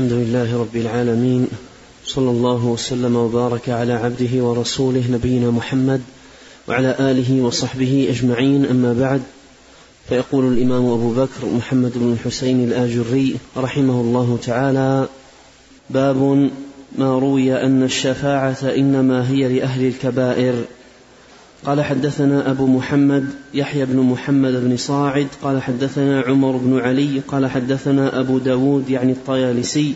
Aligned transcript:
الحمد 0.00 0.12
لله 0.12 0.60
رب 0.60 0.76
العالمين 0.76 1.48
صلى 2.04 2.30
الله 2.30 2.66
وسلم 2.66 3.16
وبارك 3.16 3.68
على 3.68 3.92
عبده 3.92 4.44
ورسوله 4.44 5.04
نبينا 5.10 5.50
محمد 5.50 6.00
وعلى 6.68 6.96
آله 7.00 7.42
وصحبه 7.42 8.06
أجمعين 8.10 8.66
أما 8.66 8.92
بعد 8.92 9.22
فيقول 10.08 10.52
الإمام 10.52 10.84
أبو 10.86 11.12
بكر 11.12 11.46
محمد 11.56 11.92
بن 11.94 12.12
الحسين 12.12 12.64
الآجري 12.64 13.36
رحمه 13.56 14.00
الله 14.00 14.38
تعالى 14.46 15.08
باب 15.90 16.50
ما 16.98 17.18
روي 17.18 17.64
أن 17.64 17.82
الشفاعة 17.82 18.58
إنما 18.62 19.30
هي 19.30 19.58
لأهل 19.58 19.86
الكبائر. 19.86 20.54
قال 21.64 21.84
حدثنا 21.84 22.50
أبو 22.50 22.66
محمد 22.66 23.24
يحيى 23.54 23.84
بن 23.84 23.96
محمد 23.96 24.52
بن 24.52 24.76
صاعد 24.76 25.26
قال 25.42 25.62
حدثنا 25.62 26.20
عمر 26.20 26.56
بن 26.56 26.78
علي 26.78 27.20
قال 27.28 27.46
حدثنا 27.46 28.20
أبو 28.20 28.38
داود 28.38 28.90
يعني 28.90 29.12
الطيالسي 29.12 29.94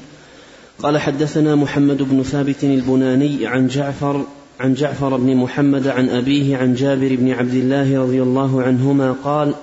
قال 0.82 0.98
حدثنا 0.98 1.54
محمد 1.54 2.02
بن 2.02 2.22
ثابت 2.22 2.64
البناني 2.64 3.46
عن 3.46 3.66
جعفر 3.66 4.24
عن 4.60 4.74
جعفر 4.74 5.16
بن 5.16 5.36
محمد 5.36 5.86
عن 5.86 6.08
أبيه 6.08 6.56
عن 6.56 6.74
جابر 6.74 7.16
بن 7.16 7.30
عبد 7.30 7.54
الله 7.54 8.00
رضي 8.00 8.22
الله 8.22 8.62
عنهما 8.62 9.12
قال 9.12 9.54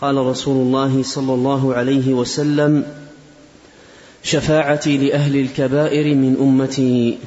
قال 0.00 0.16
رسول 0.16 0.66
الله 0.66 1.02
صلى 1.02 1.34
الله 1.34 1.74
عليه 1.74 2.14
وسلم 2.14 2.84
شفاعتي 4.22 4.98
لأهل 4.98 5.36
الكبائر 5.36 6.14
من 6.14 6.36
أمتي. 6.40 7.18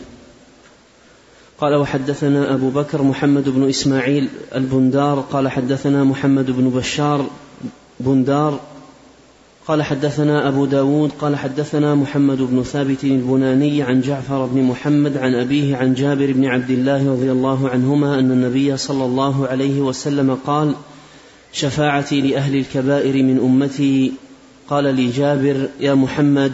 قال 1.61 1.75
وحدثنا 1.75 2.53
أبو 2.53 2.69
بكر 2.69 3.01
محمد 3.01 3.49
بن 3.49 3.69
إسماعيل 3.69 4.29
البندار 4.55 5.19
قال 5.19 5.47
حدثنا 5.47 6.03
محمد 6.03 6.51
بن 6.51 6.69
بشار 6.69 7.25
بندار 7.99 8.59
قال 9.67 9.83
حدثنا 9.83 10.47
أبو 10.47 10.65
داود 10.65 11.11
قال 11.21 11.35
حدثنا 11.35 11.95
محمد 11.95 12.37
بن 12.37 12.63
ثابت 12.63 13.03
البناني 13.03 13.83
عن 13.83 14.01
جعفر 14.01 14.45
بن 14.45 14.63
محمد 14.63 15.17
عن 15.17 15.35
أبيه 15.35 15.75
عن 15.75 15.93
جابر 15.93 16.31
بن 16.31 16.45
عبد 16.45 16.69
الله 16.69 17.11
رضي 17.11 17.31
الله 17.31 17.69
عنهما 17.69 18.19
أن 18.19 18.31
النبي 18.31 18.77
صلى 18.77 19.05
الله 19.05 19.47
عليه 19.47 19.81
وسلم 19.81 20.37
قال 20.45 20.75
شفاعتي 21.53 22.21
لأهل 22.21 22.55
الكبائر 22.55 23.23
من 23.23 23.39
أمتي. 23.39 24.13
قال 24.69 24.95
لي 24.95 25.09
جابر 25.09 25.69
يا 25.79 25.93
محمد 25.93 26.51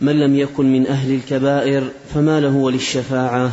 من 0.00 0.20
لم 0.20 0.36
يكن 0.36 0.72
من 0.72 0.86
أهل 0.86 1.14
الكبائر 1.14 1.84
فما 2.14 2.40
له 2.40 2.56
وللشفاعة؟ 2.56 3.52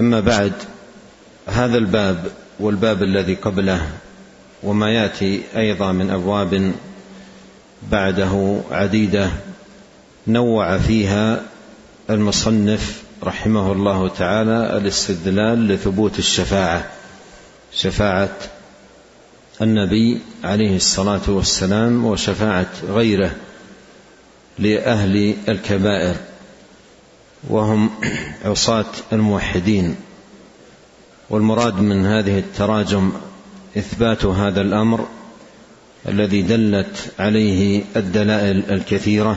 أما 0.00 0.20
بعد 0.20 0.52
هذا 1.46 1.78
الباب 1.78 2.24
والباب 2.60 3.02
الذي 3.02 3.34
قبله 3.34 3.88
وما 4.62 4.90
يأتي 4.90 5.42
أيضا 5.56 5.92
من 5.92 6.10
أبواب 6.10 6.72
بعده 7.90 8.60
عديدة 8.70 9.30
نوع 10.26 10.78
فيها 10.78 11.42
المصنف 12.10 13.02
رحمه 13.22 13.72
الله 13.72 14.08
تعالى 14.08 14.76
الاستدلال 14.76 15.68
لثبوت 15.68 16.18
الشفاعة 16.18 16.84
شفاعة 17.72 18.36
النبي 19.62 20.18
عليه 20.44 20.76
الصلاة 20.76 21.20
والسلام 21.28 22.04
وشفاعة 22.04 22.70
غيره 22.88 23.30
لأهل 24.58 25.34
الكبائر. 25.48 26.16
وهم 27.48 27.90
عصاة 28.44 28.86
الموحدين. 29.12 29.96
والمراد 31.30 31.80
من 31.80 32.06
هذه 32.06 32.38
التراجم 32.38 33.12
إثبات 33.78 34.24
هذا 34.24 34.60
الأمر 34.60 35.06
الذي 36.08 36.42
دلت 36.42 37.12
عليه 37.18 37.84
الدلائل 37.96 38.62
الكثيرة 38.70 39.36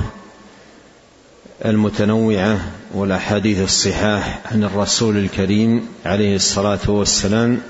المتنوعة 1.65 2.59
والأحاديث 2.93 3.63
الصحاح 3.63 4.39
عن 4.51 4.63
الرسول 4.63 5.17
الكريم 5.17 5.87
عليه 6.05 6.35
الصلاة 6.35 6.79
والسلام 6.87 7.61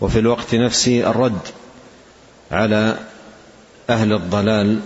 وفي 0.00 0.18
الوقت 0.18 0.54
نفسه 0.54 1.10
الرد 1.10 1.40
على 2.50 2.98
أهل 3.90 4.12
الضلال 4.12 4.80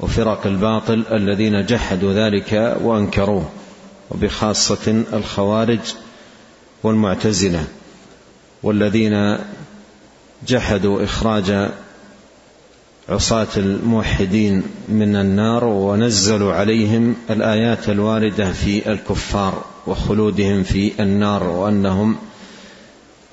وفرق 0.00 0.46
الباطل 0.46 1.04
الذين 1.12 1.66
جحدوا 1.66 2.12
ذلك 2.12 2.78
وأنكروه. 2.82 3.50
وبخاصة 4.12 5.04
الخوارج 5.12 5.80
والمعتزلة 6.82 7.64
والذين 8.62 9.38
جحدوا 10.46 11.04
إخراج 11.04 11.70
عصاة 13.08 13.46
الموحدين 13.56 14.62
من 14.88 15.16
النار 15.16 15.64
ونزلوا 15.64 16.54
عليهم 16.54 17.16
الآيات 17.30 17.88
الواردة 17.88 18.52
في 18.52 18.92
الكفار 18.92 19.64
وخلودهم 19.86 20.62
في 20.62 20.92
النار 21.00 21.44
وأنهم 21.44 22.16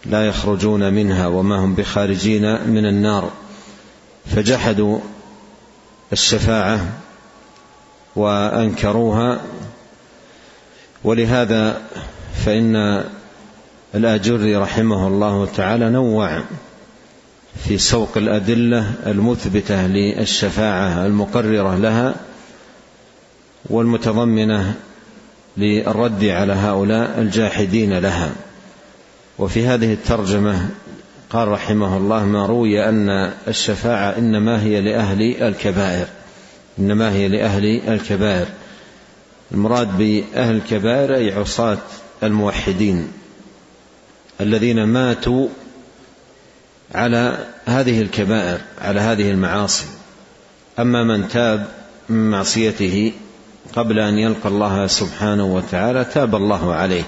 لا 0.06 0.28
يخرجون 0.28 0.94
منها 0.94 1.28
وما 1.28 1.56
هم 1.56 1.76
بخارجين 1.76 2.68
من 2.70 2.86
النار 2.86 3.32
فجحدوا 4.36 5.00
الشفاعة 6.14 6.86
وأنكروها 8.16 9.42
ولهذا 11.04 11.82
فإن 12.46 13.04
الآجري 13.96 14.56
رحمه 14.56 15.08
الله 15.08 15.46
تعالى 15.46 15.90
نوع 15.90 16.42
في 17.64 17.78
سوق 17.78 18.18
الأدلة 18.18 18.92
المثبتة 19.06 19.88
للشفاعة 19.88 21.06
المقررة 21.06 21.76
لها 21.76 22.16
والمتضمنة 23.66 24.74
للرد 25.58 26.24
على 26.26 26.54
هؤلاء 26.54 27.20
الجاحدين 27.22 27.98
لها. 27.98 28.32
وفي 29.40 29.68
هذه 29.68 29.94
الترجمة 29.94 30.70
قال 31.30 31.48
رحمه 31.48 31.98
الله 31.98 32.26
ما 32.26 32.46
روي 32.46 32.90
أن 32.90 33.32
الشفاعة 33.48 34.18
إنما 34.18 34.64
هي 34.64 34.82
لأهل 34.82 35.44
الكبائر. 35.44 36.08
إنما 36.80 37.12
هي 37.12 37.28
لأهل 37.28 37.82
الكبائر. 37.88 38.48
المراد 39.52 39.98
بأهل 39.98 40.56
الكبائر 40.56 41.16
أي 41.16 41.34
عصاة 41.34 41.78
الموحدين 42.24 43.12
الذين 44.42 44.84
ماتوا 44.84 45.48
على 46.96 47.46
هذه 47.66 48.02
الكبائر 48.02 48.60
على 48.82 49.00
هذه 49.00 49.32
المعاصي. 49.32 49.86
أما 50.80 51.04
من 51.04 51.28
تاب 51.28 51.68
من 52.10 52.32
معصيته 52.32 53.12
قبل 53.76 54.00
أن 54.00 54.18
يلقى 54.18 54.50
الله 54.50 54.88
سبحانه 54.88 55.56
وتعالى 55.56 56.06
تاب 56.06 56.36
الله 56.36 56.74
عليه 56.74 57.04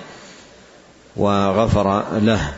وغفر 1.16 2.18
له. 2.20 2.54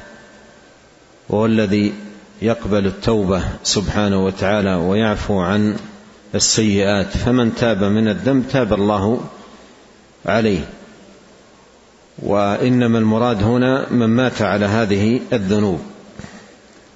وهو 1.29 1.45
الذي 1.45 1.93
يقبل 2.41 2.85
التوبة 2.85 3.43
سبحانه 3.63 4.25
وتعالى 4.25 4.75
ويعفو 4.75 5.39
عن 5.39 5.77
السيئات. 6.35 7.17
فمن 7.17 7.55
تاب 7.55 7.83
من 7.83 8.07
الذنب 8.07 8.45
تاب 8.51 8.73
الله 8.73 9.03
عليه 9.03 9.42
وإنما 12.19 12.99
المراد 12.99 13.43
هنا 13.43 13.89
من 13.91 14.05
مات 14.05 14.41
على 14.41 14.65
هذه 14.65 15.19
الذنوب 15.33 15.81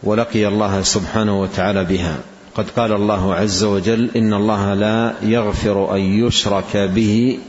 ولقي 0.04 0.48
الله 0.48 0.82
سبحانه 0.82 1.42
وتعالى 1.42 1.84
بها. 1.84 2.18
قد 2.56 2.70
قال 2.70 2.92
الله 2.92 3.36
عز 3.36 3.64
وجل 3.64 4.10
إن 4.16 4.34
الله 4.34 4.74
لا 4.74 5.14
يغفر 5.22 5.96
أن 5.96 6.00
يشرك 6.00 6.78
به 6.78 7.40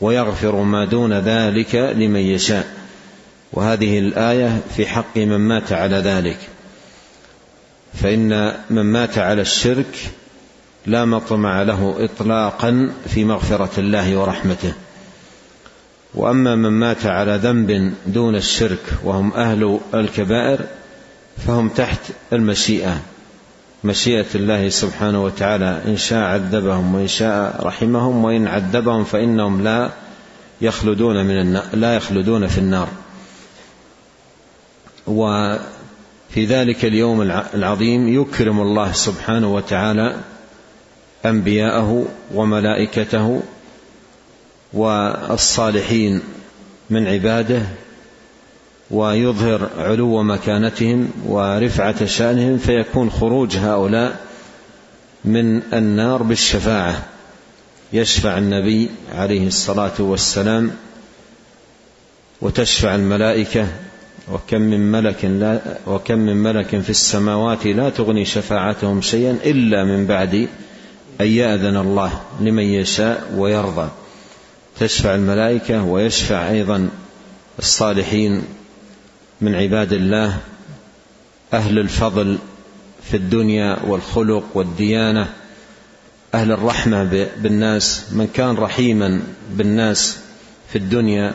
ويغفر 0.00 0.56
ما 0.56 0.84
دون 0.84 1.12
ذلك 1.12 1.74
لمن 1.74 2.20
يشاء. 2.20 2.66
وهذه 3.52 3.98
الآية 3.98 4.60
في 4.76 4.86
حق 4.86 5.16
من 5.16 5.38
مات 5.38 5.72
على 5.72 5.96
ذلك. 5.96 6.38
فإن 7.94 8.54
من 8.70 8.82
مات 8.82 9.18
على 9.18 9.42
الشرك 9.42 10.10
لا 10.86 11.04
مطمع 11.04 11.62
له 11.62 11.94
اطلاقا 11.98 12.90
في 13.08 13.24
مغفرة 13.24 13.70
الله 13.78 14.16
ورحمته. 14.16 14.72
وأما 16.18 16.54
من 16.54 16.68
مات 16.68 17.06
على 17.06 17.36
ذنب 17.36 17.94
دون 18.06 18.36
الشرك 18.36 18.82
وهم 19.04 19.32
أهل 19.32 19.80
الكبائر 19.94 20.60
فهم 21.46 21.68
تحت 21.68 22.00
المشيئة 22.32 23.00
مشيئة 23.84 24.26
الله 24.34 24.68
سبحانه 24.68 25.24
وتعالى. 25.24 25.82
إن 25.86 25.96
شاء 25.96 26.18
عذبهم 26.18 26.94
وإن 26.94 27.06
شاء 27.08 27.66
رحمهم 27.66 28.24
وإن 28.24 28.46
عذبهم 28.46 29.04
فإنهم 29.04 29.62
لا 29.62 29.90
يخلدون 30.60 31.26
من 31.26 31.40
النار 31.40 31.64
لا 31.72 31.94
يخلدون 31.94 32.46
في 32.46 32.58
النار. 32.58 32.88
وفي 35.06 36.44
ذلك 36.44 36.84
اليوم 36.84 37.22
العظيم 37.54 38.08
يكرم 38.08 38.60
الله 38.60 38.92
سبحانه 38.92 39.54
وتعالى 39.54 40.16
أنبياءه 41.26 42.06
وملائكته 42.34 43.42
والصالحين 44.72 46.20
من 46.90 47.06
عباده 47.06 47.62
ويظهر 48.90 49.68
علو 49.78 50.22
مكانتهم 50.22 51.10
ورفعة 51.26 52.04
شأنهم 52.04 52.58
فيكون 52.58 53.10
خروج 53.10 53.56
هؤلاء 53.56 54.20
من 55.24 55.62
النار 55.72 56.22
بالشفاعة. 56.22 57.02
يشفع 57.92 58.38
النبي 58.38 58.90
عليه 59.14 59.46
الصلاة 59.46 59.92
والسلام 59.98 60.70
وتشفع 62.40 62.94
الملائكة 62.94 63.66
وكم 64.32 64.60
من 64.60 64.92
ملك 64.92 65.24
لا 65.24 65.60
وكم 65.86 66.18
من 66.18 66.36
ملك 66.36 66.80
في 66.80 66.90
السماوات 66.90 67.66
لا 67.66 67.90
تغني 67.90 68.24
شفاعتهم 68.24 69.00
شيئا 69.00 69.38
إلا 69.44 69.84
من 69.84 70.06
بعد 70.06 70.48
أن 71.20 71.26
يأذن 71.26 71.76
الله 71.76 72.20
لمن 72.40 72.62
يشاء 72.62 73.32
ويرضى. 73.36 73.88
تشفع 74.80 75.14
الملائكة 75.14 75.84
ويشفع 75.84 76.50
أيضا 76.50 76.88
الصالحين 77.58 78.42
من 79.40 79.54
عباد 79.54 79.92
الله 79.92 80.38
أهل 81.52 81.78
الفضل 81.78 82.38
في 83.10 83.16
الدنيا 83.16 83.76
والخلق 83.86 84.44
والديانة 84.54 85.28
أهل 86.34 86.52
الرحمة 86.52 87.28
بالناس 87.36 88.04
من 88.12 88.26
كان 88.34 88.54
رحيما 88.54 89.22
بالناس 89.50 90.18
في 90.72 90.78
الدنيا 90.78 91.34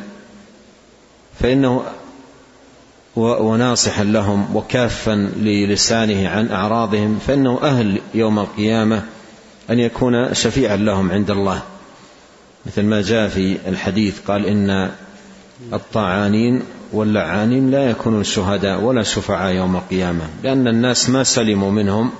فإنه 1.39 1.84
وناصحا 3.16 4.04
لهم 4.04 4.56
وكافا 4.56 5.31
للسانه 5.38 6.30
عن 6.30 6.51
أعراضهم 6.51 7.19
فإنه 7.28 7.60
أهل 7.63 8.01
يوم 8.13 8.39
القيامة 8.39 9.04
أن 9.69 9.80
يكون 9.80 10.34
شفيعا 10.34 10.75
لهم 10.75 11.12
عند 11.12 11.31
الله. 11.31 11.63
مثل 12.65 12.83
ما 12.83 13.01
جاء 13.01 13.30
في 13.30 13.57
الحديث 13.68 14.19
قال 14.19 14.45
إن 14.45 14.92
الطاعانين 15.74 16.62
واللعانين 16.94 17.71
لا 17.71 17.89
يكونون 17.89 18.24
شهداء 18.24 18.81
ولا 18.81 19.04
شفعاء 19.04 19.56
يوم 19.56 19.75
القيامة 19.75 20.30
لأن 20.44 20.68
الناس 20.68 21.10
ما 21.10 21.24
سلموا 21.24 21.71
منهم 21.71 22.12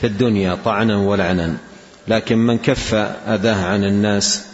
في 0.00 0.06
الدنيا 0.06 0.58
طعنا 0.64 0.96
ولعنا 0.96 1.56
لكن 2.08 2.38
من 2.38 2.58
كف 2.58 2.94
أذاه 2.94 3.64
عن 3.64 3.84
الناس 3.84 4.46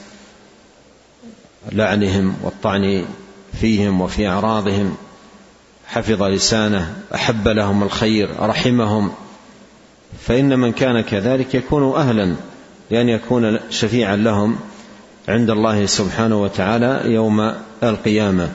لعنهم 1.72 2.34
والطعن 2.42 3.04
فيهم 3.60 4.00
وفي 4.00 4.28
أعراضهم 4.28 4.96
حفظ 5.86 6.22
لسانه 6.22 6.96
أحب 7.14 7.48
لهم 7.48 7.82
الخير 7.82 8.28
رحمهم 8.40 9.12
فإن 10.20 10.58
من 10.58 10.72
كان 10.72 11.00
كذلك 11.00 11.54
يكون 11.54 11.94
أهلا 11.94 12.34
لأن 12.90 13.08
يكون 13.08 13.58
شفيعا 13.70 14.16
لهم 14.16 14.56
عند 15.28 15.50
الله 15.50 15.86
سبحانه 15.86 16.42
وتعالى 16.42 17.00
يوم 17.04 17.52
القيامة. 17.82 18.48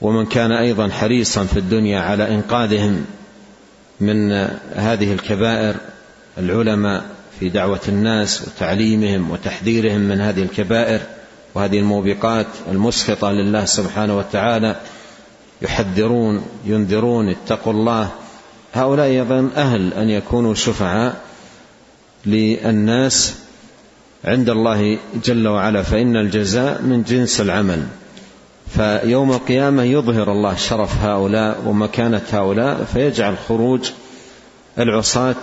ومن 0.00 0.26
كان 0.26 0.52
أيضا 0.52 0.88
حريصا 0.88 1.44
في 1.44 1.58
الدنيا 1.58 2.00
على 2.00 2.34
إنقاذهم 2.34 3.04
من 4.00 4.32
هذه 4.74 5.12
الكبائر 5.12 5.74
العلماء 6.38 7.04
في 7.40 7.48
دعوة 7.48 7.80
الناس 7.88 8.42
وتعليمهم 8.42 9.30
وتحذيرهم 9.30 10.00
من 10.00 10.20
هذه 10.20 10.42
الكبائر 10.42 11.00
وهذه 11.54 11.78
الموبقات 11.78 12.46
المسخطة 12.70 13.30
لله 13.30 13.64
سبحانه 13.64 14.18
وتعالى 14.18 14.76
يحذرون 15.62 16.42
ينذرون 16.64 17.28
اتقوا 17.28 17.72
الله. 17.72 18.10
هؤلاء 18.74 19.06
أيضا 19.06 19.50
أهل 19.56 19.92
أن 19.94 20.10
يكونوا 20.10 20.54
شفعاء 20.54 21.20
للناس 22.26 23.34
عند 24.24 24.50
الله 24.50 24.98
جل 25.24 25.48
وعلا 25.48 25.82
فإن 25.82 26.16
الجزاء 26.16 26.82
من 26.82 27.02
جنس 27.02 27.40
العمل. 27.40 27.86
فيوم 28.76 29.32
القيامة 29.32 29.82
يظهر 29.82 30.32
الله 30.32 30.54
شرف 30.54 31.02
هؤلاء 31.02 31.62
ومكانة 31.66 32.22
هؤلاء 32.32 32.84
فيجعل 32.92 33.34
خروج 33.48 33.90
العصاة 34.78 35.36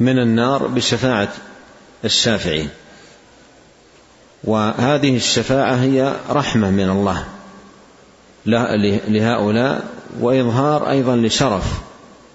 من 0.00 0.18
النار 0.18 0.66
بشفاعة 0.66 1.28
الشافعين. 2.04 2.68
وهذه 4.44 5.16
الشفاعة 5.16 5.74
هي 5.74 6.12
رحمة 6.30 6.70
من 6.70 6.90
الله 6.90 7.24
لهؤلاء 9.08 9.84
وإظهار 10.20 10.90
أيضا 10.90 11.16
لشرف 11.16 11.64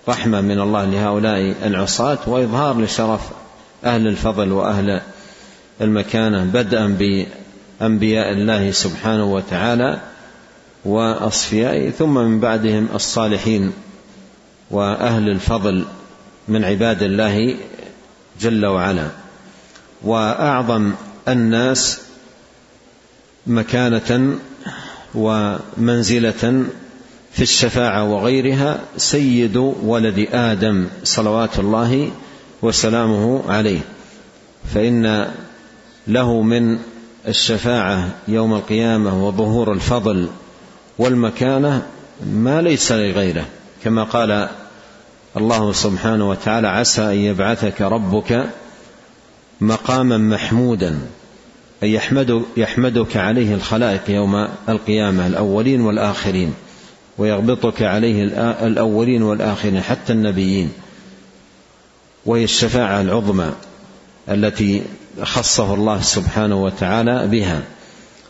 رحمة 0.09 0.41
من 0.41 0.59
الله 0.59 0.85
لهؤلاء 0.85 1.55
العصاة 1.65 2.17
وإظهار 2.27 2.81
لشرف 2.81 3.21
أهل 3.85 4.07
الفضل 4.07 4.51
وأهل 4.51 5.01
المكانة 5.81 6.43
بدءا 6.43 6.97
انبياء 7.81 8.31
الله 8.31 8.71
سبحانه 8.71 9.25
وتعالى 9.25 9.99
واصفيائه 10.85 11.91
ثم 11.91 12.13
من 12.13 12.39
بعدهم 12.39 12.87
الصالحين 12.95 13.73
وأهل 14.71 15.29
الفضل 15.29 15.85
من 16.47 16.63
عباد 16.63 17.03
الله 17.03 17.55
جل 18.41 18.65
وعلا. 18.65 19.07
وأعظم 20.03 20.91
الناس 21.27 22.01
مكانة 23.47 24.39
ومنزلة 25.15 26.65
في 27.31 27.41
الشفاعة 27.41 28.03
وغيرها 28.03 28.79
سيد 28.97 29.57
ولد 29.57 30.27
آدم 30.31 30.87
صلوات 31.03 31.59
الله 31.59 32.11
وسلامه 32.61 33.41
عليه. 33.47 33.79
فإن 34.73 35.31
له 36.07 36.41
من 36.41 36.77
الشفاعة 37.27 38.09
يوم 38.27 38.53
القيامة 38.53 39.27
وظهور 39.27 39.73
الفضل 39.73 40.27
والمكانة 40.97 41.85
ما 42.25 42.61
ليس 42.61 42.91
لغيره. 42.91 43.45
كما 43.83 44.03
قال 44.03 44.49
الله 45.37 45.71
سبحانه 45.71 46.29
وتعالى 46.29 46.67
عسى 46.67 47.01
أن 47.01 47.17
يبعثك 47.17 47.81
ربك 47.81 48.49
مقاما 49.61 50.17
محمودا 50.17 50.99
أي 51.83 51.93
يحمد 51.93 52.43
يحمدك 52.57 53.17
عليه 53.17 53.53
الخلائق 53.53 54.01
يوم 54.09 54.47
القيامة 54.69 55.27
الأولين 55.27 55.81
والآخرين 55.81 56.53
ويغبطك 57.17 57.81
عليه 57.81 58.23
الأولين 58.67 59.23
والآخرين 59.23 59.81
حتى 59.81 60.13
النبيين. 60.13 60.71
وهي 62.25 62.43
الشفاعة 62.43 63.01
العظمى 63.01 63.51
التي 64.29 64.83
خصه 65.23 65.73
الله 65.73 66.01
سبحانه 66.01 66.63
وتعالى 66.63 67.27
بها. 67.27 67.61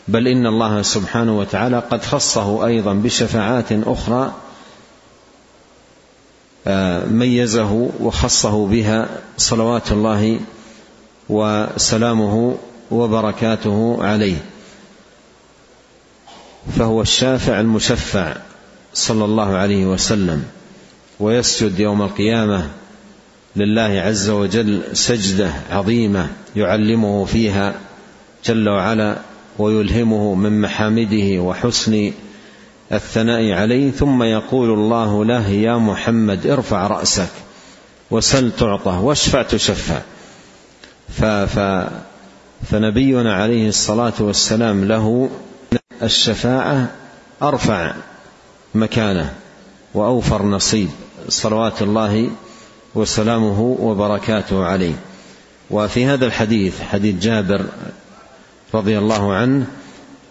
بل 0.08 0.28
إن 0.28 0.46
الله 0.46 0.82
سبحانه 0.82 1.38
وتعالى 1.38 1.78
قد 1.78 2.04
خصه 2.04 2.66
أيضا 2.66 2.92
بشفاعات 2.92 3.72
أخرى 3.72 4.34
آه، 6.66 7.04
ميزه 7.04 7.90
وخصه 8.00 8.66
بها 8.66 9.08
صلوات 9.38 9.92
الله 9.92 10.40
وسلامه 11.28 12.56
وبركاته 12.90 13.98
عليه. 14.00 14.36
فهو 16.78 17.02
الشافع 17.02 17.60
المشفع 17.60 18.36
صلى 18.94 19.24
الله 19.24 19.56
عليه 19.56 19.86
وسلم 19.86 20.44
ويسجد 21.20 21.80
يوم 21.80 22.02
القيامة 22.02 22.70
لله 23.56 24.02
عز 24.06 24.28
وجل 24.30 24.82
سجدة 24.92 25.50
عظيمة 25.70 26.28
يعلمه 26.56 27.24
فيها 27.24 27.74
جل 28.44 28.68
وعلا 28.68 29.18
ويلهمه 29.58 30.34
من 30.34 30.60
محامده 30.60 31.42
وحسن 31.42 32.12
الثناء 32.92 33.52
عليه 33.52 33.90
ثم 33.90 34.22
يقول 34.22 34.70
الله 34.70 35.24
له 35.24 35.48
يا 35.48 35.76
محمد 35.76 36.46
ارفع 36.46 36.86
رأسك 36.86 37.28
وسل 38.10 38.52
تعطى 38.52 38.90
واشفع 38.90 39.42
تشفع. 39.42 40.00
فنبينا 42.70 43.34
عليه 43.34 43.68
الصلاة 43.68 44.12
والسلام 44.20 44.84
له 44.84 45.30
الشفاعة 46.02 46.90
أرفع 47.42 47.94
مكانه 48.74 49.32
وأوفر 49.94 50.42
نصيب. 50.42 50.88
صلوات 51.28 51.82
الله 51.82 52.30
وسلامه 52.96 53.60
وبركاته 53.80 54.64
عليه. 54.64 54.94
وفي 55.70 56.06
هذا 56.06 56.26
الحديث 56.26 56.82
حديث 56.82 57.14
جابر 57.14 57.66
رضي 58.74 58.98
الله 58.98 59.34
عنه 59.34 59.66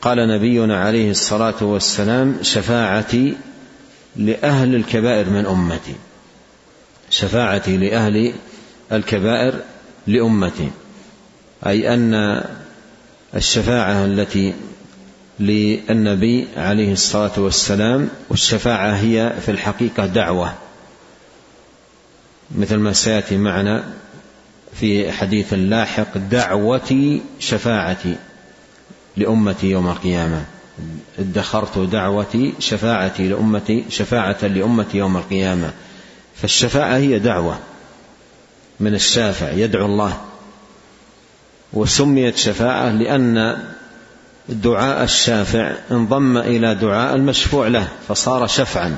قال 0.02 0.28
نبينا 0.28 0.80
عليه 0.80 1.12
الصلاة 1.12 1.64
والسلام 1.64 2.36
شفاعتي 2.42 3.36
لأهل 4.16 4.76
الكبائر 4.76 5.30
من 5.30 5.46
أمتي. 5.46 5.96
شفاعتي 7.10 7.78
لأهل 7.78 8.34
الكبائر 8.92 9.54
لأمتي. 10.08 10.70
أي 11.68 11.94
أن 11.94 12.44
الشفاعة 13.36 14.06
التي 14.06 14.54
للنبي 15.40 16.48
عليه 16.58 16.94
الصلاة 16.94 17.32
والسلام 17.38 18.10
والشفاعة 18.30 18.92
هي 18.92 19.34
في 19.46 19.52
الحقيقة 19.52 20.06
دعوة. 20.06 20.54
مثل 22.52 22.76
ما 22.76 22.94
سيأتي 22.94 23.38
معنا 23.38 23.84
في 24.74 25.12
حديث 25.12 25.54
لاحق 25.54 26.18
دعوتي 26.18 27.22
شفاعتي 27.40 28.16
لأمتي 29.18 29.68
يوم 29.68 29.88
القيامة. 29.88 30.46
ادخرت 31.20 31.80
دعوتي 31.80 32.54
شفاعتي 32.60 33.28
لأمتي 33.28 33.86
شفاعة 33.90 34.46
لأمتي 34.48 34.98
يوم 34.98 35.18
القيامة. 35.18 35.72
فالشفاعة 36.36 36.98
هي 36.98 37.20
دعوة 37.20 37.60
من 38.80 38.96
الشافع 38.96 39.52
يدعو 39.52 39.86
الله. 39.86 40.18
وسميت 41.74 42.38
شفاعة 42.38 42.90
لأن 42.90 43.58
دعاء 44.50 45.04
الشافع 45.04 45.74
انضم 45.92 46.38
إلى 46.38 46.76
دعاء 46.76 47.16
المشفوع 47.16 47.68
له 47.68 47.88
فصار 48.08 48.48
شفعا. 48.48 48.98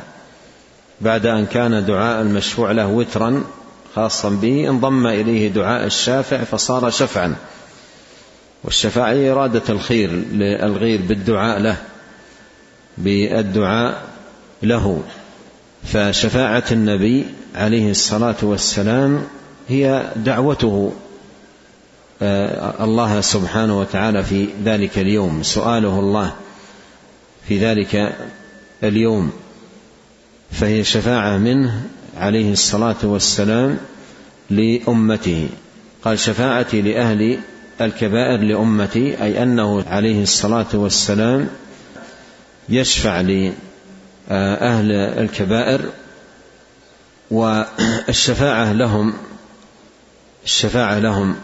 بعد 1.01 1.25
أن 1.25 1.45
كان 1.45 1.85
دعاء 1.85 2.21
المشفوع 2.21 2.71
له 2.71 2.87
وترا 2.87 3.43
خاصا 3.95 4.29
به 4.29 4.69
انضم 4.69 5.07
إليه 5.07 5.47
دعاء 5.47 5.85
الشافع 5.85 6.43
فصار 6.43 6.89
شفعا. 6.89 7.35
والشفاعة 8.63 9.31
إرادة 9.31 9.61
الخير 9.69 10.11
للغير 10.11 11.01
بالدعاء 11.01 11.59
له 11.59 11.77
بالدعاء 12.97 14.03
له. 14.63 15.01
فشفاعة 15.83 16.63
النبي 16.71 17.25
عليه 17.55 17.91
الصلاة 17.91 18.35
والسلام 18.41 19.27
هي 19.69 20.11
دعوته 20.15 20.93
آه، 22.21 22.83
الله 22.83 23.21
سبحانه 23.21 23.79
وتعالى 23.79 24.23
في 24.23 24.47
ذلك 24.65 24.97
اليوم 24.97 25.43
سؤاله 25.43 25.99
الله 25.99 26.33
في 27.47 27.59
ذلك 27.59 28.15
اليوم. 28.83 29.31
فهي 30.51 30.83
شفاعة 30.83 31.37
منه 31.37 31.81
عليه 32.17 32.51
الصلاة 32.51 32.95
والسلام 33.03 33.77
لأمته. 34.49 35.49
قال 36.03 36.19
شفاعتي 36.19 36.81
لأهل 36.81 37.39
الكبائر 37.81 38.39
لأمتي 38.39 39.23
أي 39.23 39.43
أنه 39.43 39.83
عليه 39.89 40.23
الصلاة 40.23 40.65
والسلام 40.73 41.49
يشفع 42.69 43.21
لأهل 43.21 44.91
الكبائر 44.91 45.81
والشفاعة 47.31 48.73
لهم 48.73 49.13
الشفاعة 50.45 50.99
لهم. 50.99 51.35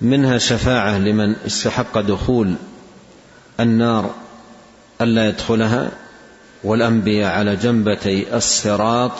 منها 0.00 0.38
شفاعة 0.38 0.98
لمن 0.98 1.36
استحق 1.46 2.00
دخول 2.00 2.54
النار 3.60 4.14
ألا 5.00 5.28
يدخلها 5.28 5.90
والأنبياء 6.64 7.32
على 7.32 7.56
جنبتي 7.56 8.36
الصراط 8.36 9.12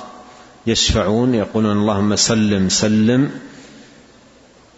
يشفعون 0.66 1.34
يقولون 1.34 1.78
اللهم 1.78 2.16
سلم 2.16 2.68
سلم. 2.68 3.30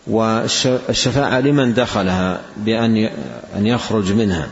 والشفاعة 0.06 1.40
لمن 1.40 1.74
دخلها 1.74 2.40
بأن 2.56 2.96
أن 3.56 3.66
يخرج 3.66 4.12
منها. 4.12 4.48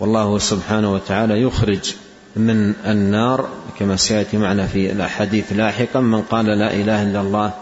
والله 0.00 0.38
سبحانه 0.38 0.92
وتعالى 0.92 1.42
يخرج 1.42 1.94
من 2.36 2.74
النار 2.86 3.48
كما 3.78 3.96
سيأتي 3.96 4.36
معنا 4.36 4.66
في 4.66 4.92
الأحاديث 4.92 5.52
لاحقا 5.52 6.00
من 6.00 6.22
قال 6.22 6.46
لا 6.46 6.74
إله 6.74 7.02
إلا 7.02 7.20
الله 7.20 7.54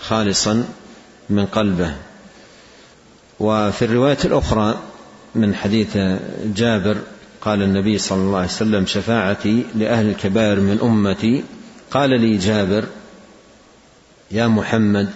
خالصا 0.00 0.64
من 1.30 1.46
قلبه. 1.46 1.94
وفي 3.40 3.84
الرواية 3.84 4.18
الأخرى 4.24 4.78
من 5.34 5.54
حديث 5.54 5.96
جابر 6.44 6.96
قال 7.40 7.62
النبي 7.62 7.98
صلى 7.98 8.18
الله 8.18 8.38
عليه 8.38 8.48
وسلم 8.48 8.86
شفاعتي 8.86 9.64
لأهل 9.74 10.08
الكبائر 10.08 10.60
من 10.60 10.78
أمتي 10.82 11.44
قال 11.90 12.20
لي 12.20 12.36
جابر 12.36 12.84
يا 14.30 14.46
محمد. 14.46 15.08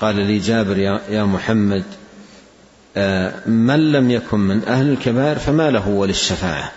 قال 0.00 0.16
لي 0.16 0.38
جابر 0.38 0.78
يا 1.08 1.24
محمد 1.24 1.84
آه، 2.96 3.48
من 3.48 3.92
لم 3.92 4.10
يكن 4.10 4.38
من 4.38 4.64
أهل 4.64 4.88
الكبائر 4.88 5.38
فما 5.38 5.70
له 5.70 5.88
وللشفاعة. 5.88 6.72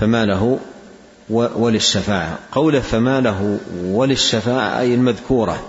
فما 0.00 0.24
له 0.26 0.58
وللشفاعة. 1.30 2.38
قوله 2.52 2.80
فما 2.80 3.20
له 3.20 3.58
وللشفاعة 3.84 4.80
أي 4.80 4.94
المذكورة 4.94 5.62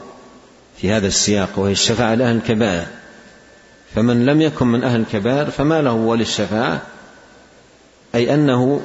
في 0.77 0.91
هذا 0.91 1.07
السياق 1.07 1.59
وهي 1.59 1.71
الشفاعة 1.71 2.15
لأهل 2.15 2.35
الكبائر. 2.35 2.87
فمن 3.95 4.25
لم 4.25 4.41
يكن 4.41 4.67
من 4.67 4.83
أهل 4.83 4.99
الكبائر 4.99 5.49
فما 5.49 5.81
له 5.81 5.93
وللشفاعة 5.93 6.81
أي 8.15 8.33
أنه 8.33 8.81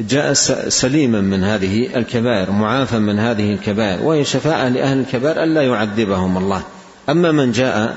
جاء 0.00 0.32
سليما 0.68 1.20
من 1.20 1.44
هذه 1.44 1.96
الكبائر 1.96 2.50
معافى 2.50 2.98
من 2.98 3.18
هذه 3.18 3.52
الكبائر 3.52 4.02
وهي 4.02 4.24
شفاعة 4.24 4.68
لأهل 4.68 5.00
الكبائر 5.00 5.42
ألا 5.42 5.62
يعذبهم 5.62 6.36
الله. 6.36 6.62
أما 7.08 7.32
من 7.32 7.52
جاء 7.52 7.96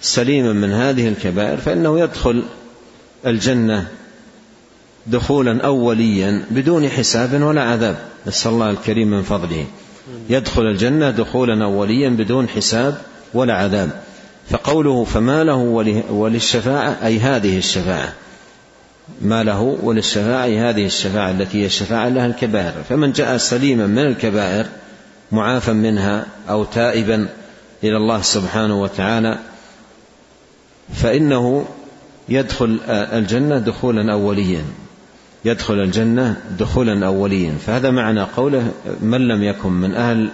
سليما 0.00 0.52
من 0.52 0.72
هذه 0.72 1.08
الكبائر 1.08 1.56
فإنه 1.56 2.00
يدخل 2.00 2.42
الجنة 3.26 3.88
دخولا 5.06 5.64
أوليا 5.64 6.44
بدون 6.50 6.88
حساب 6.88 7.42
ولا 7.42 7.62
عذاب. 7.62 7.98
نسأل 8.26 8.52
الله 8.52 8.70
الكريم 8.70 9.10
من 9.10 9.22
فضله. 9.22 9.66
يدخل 10.30 10.62
الجنة 10.62 11.10
دخولا 11.10 11.64
أوليا 11.64 12.08
بدون 12.08 12.48
حساب 12.48 12.98
ولا 13.34 13.54
عذاب. 13.54 13.90
فقوله 14.52 15.04
فما 15.04 15.44
له 15.44 15.56
وللشفاعة 16.10 16.98
أي 17.04 17.18
هذه 17.18 17.58
الشفاعة. 17.58 18.12
ما 19.22 19.42
له 19.42 19.78
وللشفاعة 19.82 20.46
هذه 20.46 20.86
الشفاعة 20.86 21.30
التي 21.30 21.62
هي 21.62 21.66
الشفاعة 21.66 22.08
لها 22.08 22.26
الكبائر. 22.26 22.72
فمن 22.88 23.12
جاء 23.12 23.36
سليما 23.36 23.86
من 23.86 23.98
الكبائر 23.98 24.66
معافى 25.32 25.72
منها 25.72 26.26
أو 26.48 26.64
تائبا 26.64 27.28
إلى 27.84 27.96
الله 27.96 28.22
سبحانه 28.22 28.82
وتعالى 28.82 29.38
فإنه 30.94 31.66
يدخل 32.28 32.80
الجنة 32.88 33.58
دخولا 33.58 34.12
أوليا. 34.12 34.64
يدخل 35.44 35.74
الجنة 35.74 36.36
دخولا 36.58 37.06
أوليا. 37.06 37.54
فهذا 37.66 37.90
معنى 37.90 38.22
قوله 38.22 38.72
من 39.00 39.28
لم 39.28 39.42
يكن 39.42 39.72
من 39.72 39.94
أهل 39.94 40.30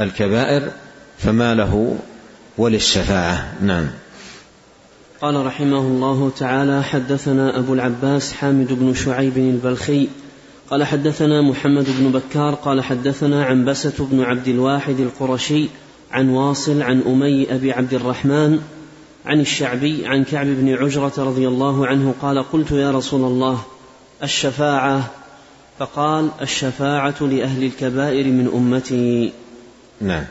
الكبائر 0.00 0.70
فما 1.18 1.54
له 1.54 1.98
وللشفاعة. 2.58 3.54
نعم. 3.62 3.86
قال 5.20 5.46
رحمه 5.46 5.78
الله 5.78 6.32
تعالى 6.38 6.82
حدثنا 6.82 7.58
أبو 7.58 7.74
العباس 7.74 8.32
حامد 8.32 8.72
بن 8.72 8.94
شعيب 8.94 9.36
البلخي 9.36 10.08
قال 10.70 10.84
حدثنا 10.84 11.42
محمد 11.42 11.86
بن 11.98 12.12
بكار 12.12 12.54
قال 12.54 12.84
حدثنا 12.84 13.44
عنبسة 13.44 14.06
بن 14.10 14.22
عبد 14.22 14.48
الواحد 14.48 15.00
القرشي 15.00 15.68
عن 16.12 16.28
واصل 16.28 16.82
عن 16.82 17.02
أمي 17.06 17.54
أبي 17.54 17.72
عبد 17.72 17.94
الرحمن 17.94 18.60
عن 19.26 19.40
الشعبي 19.40 20.06
عن 20.06 20.24
كعب 20.24 20.46
بن 20.46 20.74
عجرة 20.74 21.12
رضي 21.18 21.48
الله 21.48 21.86
عنه 21.86 22.14
قال 22.22 22.42
قلت 22.42 22.70
يا 22.70 22.90
رسول 22.90 23.20
الله 23.20 23.62
الشفاعة؟ 24.22 25.10
فقال 25.78 26.30
الشفاعة 26.42 27.22
لأهل 27.22 27.64
الكبائر 27.64 28.26
من 28.26 28.50
أمتي. 28.54 29.32
نعم. 30.00 30.24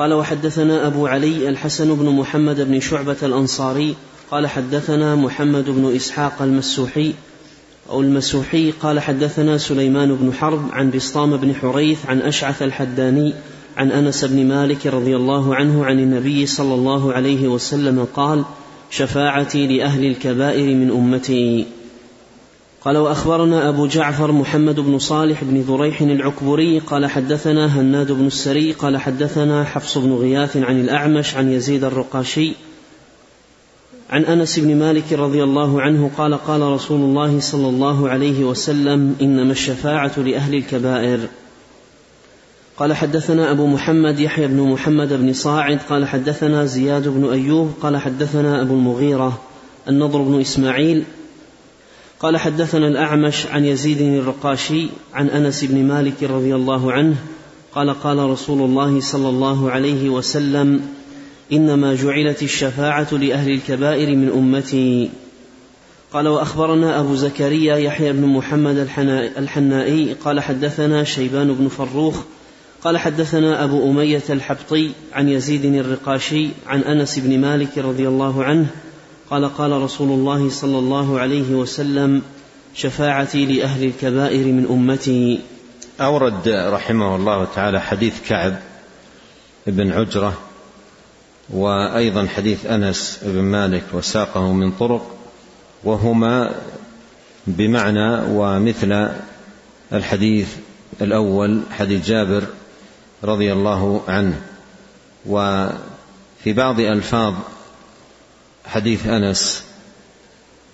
قال 0.00 0.12
وحدثنا 0.12 0.86
أبو 0.86 1.06
علي 1.06 1.48
الحسن 1.48 1.94
بن 1.94 2.08
محمد 2.10 2.60
بن 2.60 2.80
شعبة 2.80 3.16
الأنصاري 3.22 3.94
قال 4.30 4.46
حدثنا 4.46 5.16
محمد 5.16 5.70
بن 5.70 5.94
إسحاق 5.96 6.42
المسوحي 6.42 7.12
أو 7.90 8.00
المسوحي 8.00 8.70
قال 8.70 9.00
حدثنا 9.00 9.58
سليمان 9.58 10.14
بن 10.14 10.32
حرب 10.32 10.68
عن 10.72 10.90
بسطام 10.90 11.36
بن 11.36 11.54
حريث 11.54 12.06
عن 12.06 12.20
أشعث 12.20 12.62
الحداني 12.62 13.34
عن 13.76 13.92
أنس 13.92 14.24
بن 14.24 14.46
مالك 14.46 14.86
رضي 14.86 15.16
الله 15.16 15.54
عنه 15.54 15.84
عن 15.84 15.98
النبي 15.98 16.46
صلى 16.46 16.74
الله 16.74 17.12
عليه 17.12 17.48
وسلم 17.48 18.06
قال 18.14 18.44
شفاعتي 18.90 19.66
لأهل 19.66 20.04
الكبائر 20.04 20.74
من 20.74 20.90
أمتي. 20.90 21.66
قال 22.84 22.96
وأخبرنا 22.96 23.68
أبو 23.68 23.86
جعفر 23.86 24.32
محمد 24.32 24.80
بن 24.80 24.98
صالح 24.98 25.44
بن 25.44 25.60
ذريح 25.60 26.00
العكبري 26.00 26.78
قال 26.78 27.06
حدثنا 27.06 27.80
هناد 27.80 28.12
بن 28.12 28.26
السري 28.26 28.72
قال 28.72 28.96
حدثنا 28.96 29.64
حفص 29.64 29.98
بن 29.98 30.12
غياث 30.12 30.56
عن 30.56 30.80
الأعمش 30.80 31.34
عن 31.34 31.52
يزيد 31.52 31.84
الرقاشي 31.84 32.52
عن 34.10 34.24
أنس 34.24 34.58
بن 34.58 34.76
مالك 34.76 35.12
رضي 35.12 35.44
الله 35.44 35.82
عنه 35.82 36.10
قال 36.18 36.34
قال 36.34 36.62
رسول 36.62 37.00
الله 37.00 37.40
صلى 37.40 37.68
الله 37.68 38.08
عليه 38.08 38.44
وسلم 38.44 39.16
إنما 39.22 39.52
الشفاعة 39.52 40.18
لأهل 40.18 40.54
الكبائر. 40.54 41.20
قال 42.76 42.92
حدثنا 42.92 43.50
أبو 43.50 43.66
محمد 43.66 44.20
يحيى 44.20 44.46
بن 44.46 44.60
محمد 44.60 45.12
بن 45.12 45.32
صاعد 45.32 45.78
قال 45.88 46.08
حدثنا 46.08 46.64
زياد 46.64 47.08
بن 47.08 47.32
أيوب 47.32 47.72
قال 47.82 47.96
حدثنا 47.96 48.62
أبو 48.62 48.74
المغيرة 48.74 49.40
النضر 49.88 50.22
بن 50.22 50.40
إسماعيل 50.40 51.04
قال 52.20 52.36
حدثنا 52.36 52.88
الأعمش 52.88 53.46
عن 53.46 53.64
يزيد 53.64 54.00
الرقاشي 54.00 54.86
عن 55.14 55.28
أنس 55.28 55.64
بن 55.64 55.84
مالك 55.84 56.22
رضي 56.22 56.54
الله 56.54 56.92
عنه 56.92 57.16
قال 57.74 57.90
قال 57.90 58.18
رسول 58.18 58.62
الله 58.62 59.00
صلى 59.00 59.28
الله 59.28 59.70
عليه 59.70 60.08
وسلم 60.08 60.80
إنما 61.52 61.94
جعلت 61.94 62.42
الشفاعة 62.42 63.14
لأهل 63.14 63.50
الكبائر 63.50 64.16
من 64.16 64.28
أمتي. 64.28 65.10
قال 66.12 66.28
وأخبرنا 66.28 67.00
أبو 67.00 67.14
زكريا 67.14 67.76
يحيى 67.76 68.12
بن 68.12 68.26
محمد 68.26 68.88
الحنائي 69.38 70.12
قال 70.24 70.40
حدثنا 70.40 71.04
شيبان 71.04 71.54
بن 71.54 71.68
فروخ 71.68 72.22
قال 72.84 72.98
حدثنا 72.98 73.64
أبو 73.64 73.90
أمية 73.90 74.22
الحبطي 74.30 74.90
عن 75.12 75.28
يزيد 75.28 75.64
الرقاشي 75.64 76.48
عن 76.66 76.80
أنس 76.80 77.18
بن 77.18 77.40
مالك 77.40 77.78
رضي 77.78 78.08
الله 78.08 78.44
عنه 78.44 78.66
قال 79.30 79.54
قال 79.54 79.72
رسول 79.72 80.08
الله 80.08 80.50
صلى 80.50 80.78
الله 80.78 81.20
عليه 81.20 81.54
وسلم 81.54 82.22
شفاعتي 82.74 83.46
لأهل 83.46 83.84
الكبائر 83.84 84.46
من 84.46 84.66
أمتي. 84.70 85.40
أورد 86.00 86.48
رحمه 86.48 87.16
الله 87.16 87.44
تعالى 87.54 87.80
حديث 87.80 88.14
كعب 88.28 88.56
بن 89.66 89.92
عجرة 89.92 90.38
وأيضا 91.50 92.26
حديث 92.26 92.66
أنس 92.66 93.20
بن 93.22 93.42
مالك 93.42 93.82
وساقه 93.92 94.52
من 94.52 94.72
طرق 94.72 95.16
وهما 95.84 96.54
بمعنى 97.46 98.20
ومثل 98.28 99.08
الحديث 99.92 100.48
الأول 101.00 101.62
حديث 101.70 102.06
جابر 102.06 102.44
رضي 103.24 103.52
الله 103.52 104.02
عنه. 104.08 104.40
وفي 105.26 106.52
بعض 106.52 106.80
ألفاظ 106.80 107.34
حديث 108.66 109.06
أنس 109.06 109.64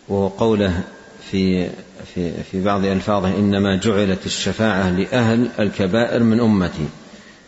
وقوله 0.09 0.83
في 1.31 1.71
في 2.15 2.43
في 2.43 2.63
بعض 2.63 2.85
ألفاظه 2.85 3.29
إنما 3.29 3.77
جعلت 3.77 4.27
الشفاعة 4.27 4.91
لأهل 4.91 5.49
الكبائر 5.59 6.23
من 6.23 6.41
أمتي. 6.41 6.89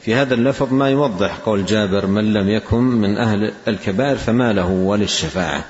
في 0.02 0.14
هذا 0.14 0.34
اللفظ 0.34 0.72
ما 0.72 0.90
يوضح 0.90 1.36
قول 1.36 1.64
جابر 1.64 2.06
من 2.06 2.32
لم 2.32 2.48
يكن 2.48 2.82
من 2.82 3.18
أهل 3.18 3.52
الكبائر 3.68 4.16
فما 4.16 4.52
له 4.52 4.66
وللشفاعة. 4.66 5.64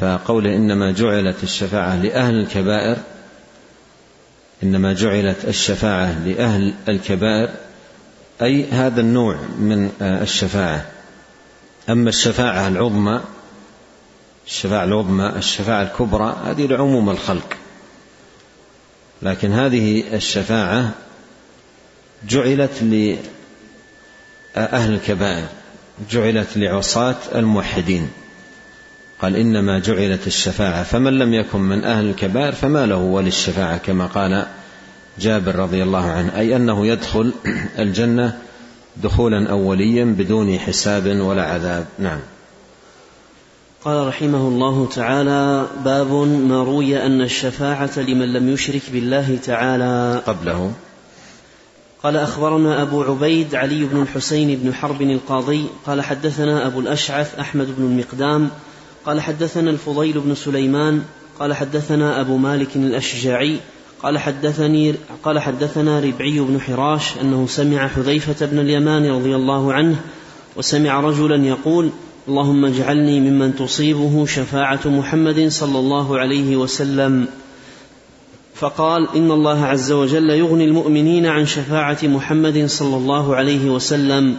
فقوله 0.00 0.56
إنما 0.56 0.92
جعلت 0.92 1.42
الشفاعة 1.42 1.96
لأهل 1.96 2.40
الكبائر 2.40 2.96
إنما 4.62 4.92
جعلت 4.92 5.44
الشفاعة 5.44 6.26
لأهل 6.26 6.74
الكبائر 6.88 7.48
أي 8.42 8.64
هذا 8.70 9.00
النوع 9.00 9.36
من 9.58 9.90
الشفاعة. 10.00 10.86
أما 11.88 12.08
الشفاعة 12.08 12.68
العظمى 12.68 13.20
الشفاعة 14.46 14.84
العظمى 14.84 15.32
الشفاعة 15.36 15.82
الكبرى 15.82 16.36
هذه 16.44 16.66
لعموم 16.66 17.10
الخلق. 17.10 17.56
لكن 19.22 19.52
هذه 19.52 20.14
الشفاعة 20.14 20.90
جعلت 22.28 22.82
لأهل 22.82 24.94
الكبائر 24.94 25.46
جعلت 26.10 26.56
لعصاة 26.56 27.16
الموحدين. 27.34 28.10
قال 29.20 29.36
إنما 29.36 29.78
جعلت 29.78 30.26
الشفاعة 30.26 30.82
فمن 30.82 31.18
لم 31.18 31.34
يكن 31.34 31.60
من 31.60 31.84
أهل 31.84 32.10
الكبائر 32.10 32.52
فما 32.52 32.86
له 32.86 32.96
وللشفاعة 32.96 33.76
كما 33.76 34.06
قال 34.06 34.46
جابر 35.18 35.54
رضي 35.54 35.82
الله 35.82 36.10
عنه 36.10 36.38
أي 36.38 36.56
أنه 36.56 36.86
يدخل 36.86 37.32
الجنة 37.78 38.38
دخولا 39.02 39.50
أوليا 39.50 40.04
بدون 40.04 40.58
حساب 40.58 41.06
ولا 41.06 41.42
عذاب. 41.42 41.86
نعم. 41.98 42.18
قال 43.84 44.08
رحمه 44.08 44.48
الله 44.48 44.88
تعالى 44.94 45.66
باب 45.84 46.12
ما 46.26 46.62
روي 46.62 47.06
أن 47.06 47.20
الشفاعة 47.20 47.98
لمن 47.98 48.32
لم 48.32 48.48
يشرك 48.48 48.82
بالله 48.92 49.38
تعالى. 49.44 50.22
قبله. 50.26 50.72
قال 52.02 52.16
أخبرنا 52.16 52.82
أبو 52.82 53.02
عبيد 53.02 53.54
علي 53.54 53.84
بن 53.84 54.02
الحسين 54.02 54.58
بن 54.62 54.74
حرب 54.74 55.02
القاضي. 55.02 55.66
قال 55.86 56.02
حدثنا 56.02 56.66
أبو 56.66 56.80
الأشعث 56.80 57.38
أحمد 57.38 57.66
بن 57.78 57.84
المقدام. 57.84 58.50
قال 59.06 59.20
حدثنا 59.20 59.70
الفضيل 59.70 60.20
بن 60.20 60.34
سليمان. 60.34 61.02
قال 61.40 61.54
حدثنا 61.54 62.20
أبو 62.20 62.36
مالك 62.36 62.76
الأشجعي. 62.76 63.60
قال 64.02 64.18
حدثني 64.18 64.94
قال 65.24 65.38
حدثنا 65.38 66.00
ربعي 66.00 66.40
بن 66.40 66.60
حراش 66.60 67.16
أنه 67.20 67.46
سمع 67.46 67.88
حذيفة 67.88 68.46
بن 68.46 68.58
اليمان 68.58 69.10
رضي 69.10 69.36
الله 69.36 69.72
عنه 69.72 69.96
وسمع 70.56 71.00
رجلا 71.00 71.46
يقول 71.46 71.90
اللهم 72.28 72.64
اجعلني 72.64 73.20
ممن 73.20 73.56
تصيبه 73.56 74.26
شفاعة 74.26 74.80
محمد 74.86 75.48
صلى 75.48 75.78
الله 75.78 76.18
عليه 76.18 76.56
وسلم 76.56 77.26
فقال 78.54 79.08
إن 79.16 79.30
الله 79.30 79.64
عز 79.64 79.92
وجل 79.92 80.30
يغني 80.30 80.64
المؤمنين 80.64 81.26
عن 81.26 81.46
شفاعة 81.46 81.98
محمد 82.02 82.66
صلى 82.66 82.96
الله 82.96 83.36
عليه 83.36 83.70
وسلم 83.70 84.36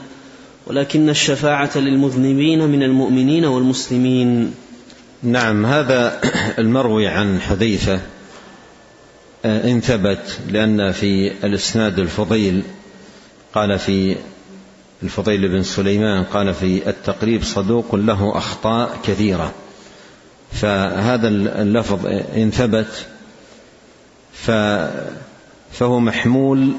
ولكن 0.67 1.09
الشفاعة 1.09 1.77
للمذنبين 1.77 2.59
من 2.69 2.83
المؤمنين 2.83 3.45
والمسلمين 3.45 4.53
نعم 5.23 5.65
هذا 5.65 6.21
المروي 6.59 7.07
عن 7.07 7.41
حذيفة 7.41 7.99
إن 9.45 9.81
ثبت 9.81 10.39
لأن 10.49 10.91
في 10.91 11.31
الإسناد 11.43 11.99
الفضيل 11.99 12.63
قال 13.53 13.79
في 13.79 14.15
الفضيل 15.03 15.47
بن 15.47 15.63
سليمان 15.63 16.23
قال 16.23 16.53
في 16.53 16.89
التقريب 16.89 17.43
صدوق 17.43 17.95
له 17.95 18.37
أخطاء 18.37 18.97
كثيرة. 19.03 19.53
فهذا 20.51 21.27
اللفظ 21.27 22.05
إن 22.35 22.51
ثبت 22.51 23.05
فهو 25.71 25.99
محمول 25.99 26.71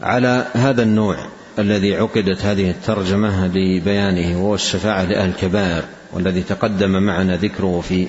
على 0.00 0.46
هذا 0.52 0.82
النوع 0.82 1.16
الذي 1.58 1.96
عقدت 1.96 2.44
هذه 2.44 2.70
الترجمة 2.70 3.46
لبيانه 3.46 4.42
وهو 4.42 4.54
الشفاعة 4.54 5.04
لأهل 5.04 5.28
الكبائر 5.28 5.84
والذي 6.12 6.42
تقدم 6.42 7.02
معنا 7.02 7.36
ذكره 7.36 7.80
في 7.80 8.08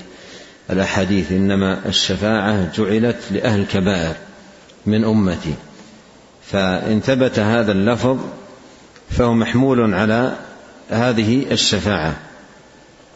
الأحاديث 0.70 1.32
إنما 1.32 1.80
الشفاعة 1.86 2.72
جعلت 2.78 3.18
لأهل 3.32 3.60
الكبائر 3.60 4.16
من 4.86 5.04
أمتي. 5.04 5.54
فإن 6.52 7.00
ثبت 7.00 7.40
هذا 7.40 7.72
اللفظ 7.72 8.18
فهو 9.10 9.34
محمول 9.34 9.94
على 9.94 10.34
هذه 10.90 11.52
الشفاعة. 11.52 12.16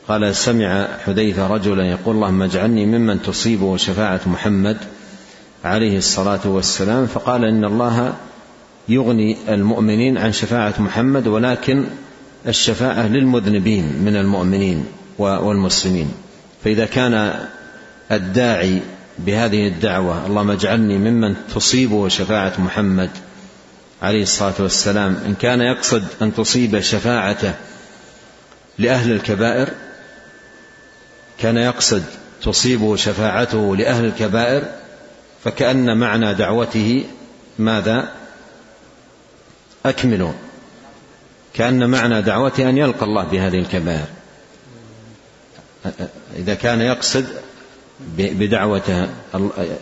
قال 0.07 0.35
سمع 0.35 0.87
حذيفة 1.05 1.47
رجلا 1.47 1.85
يقول 1.85 2.15
اللهم 2.15 2.41
اجعلني 2.41 2.85
ممن 2.85 3.21
تصيبه 3.21 3.77
شفاعة 3.77 4.21
محمد 4.25 4.77
عليه 5.63 5.97
الصلاة 5.97 6.47
والسلام. 6.47 7.05
فقال 7.07 7.43
إن 7.45 7.65
الله 7.65 8.13
يغني 8.89 9.37
المؤمنين 9.49 10.17
عن 10.17 10.31
شفاعة 10.31 10.73
محمد 10.79 11.27
ولكن 11.27 11.85
الشفاعة 12.47 13.07
للمذنبين 13.07 13.83
من 14.05 14.15
المؤمنين 14.15 14.85
والمسلمين. 15.17 16.11
فإذا 16.67 16.85
كان 16.85 17.45
الداعي 18.11 18.81
بهذه 19.19 19.67
الدعوة 19.67 20.25
اللهم 20.25 20.51
اجعلني 20.51 20.97
ممن 20.97 21.35
تصيبه 21.55 22.07
شفاعة 22.09 22.53
محمد 22.57 23.09
عليه 24.01 24.23
الصلاة 24.23 24.53
والسلام. 24.59 25.17
إن 25.25 25.35
كان 25.35 25.61
يقصد 25.61 26.03
أن 26.21 26.33
تصيب 26.33 26.79
شفاعته 26.79 27.53
لأهل 28.77 29.11
الكبائر 29.11 29.69
كان 31.39 31.57
يقصد 31.57 32.03
تصيبه 32.43 32.95
شفاعته 32.95 33.75
لأهل 33.75 34.05
الكبائر 34.05 34.63
فكأن 35.43 35.97
معنى 35.97 36.33
دعوته 36.33 37.05
ماذا؟ 37.59 38.11
أكملوا 39.85 40.33
كأن 41.53 41.89
معنى 41.89 42.21
دعوته 42.21 42.69
أن 42.69 42.77
يلقى 42.77 43.05
الله 43.05 43.23
بهذه 43.23 43.59
الكبائر. 43.59 44.16
إذا 46.37 46.53
كان 46.53 46.81
يقصد 46.81 47.25
بدعوته 48.17 49.07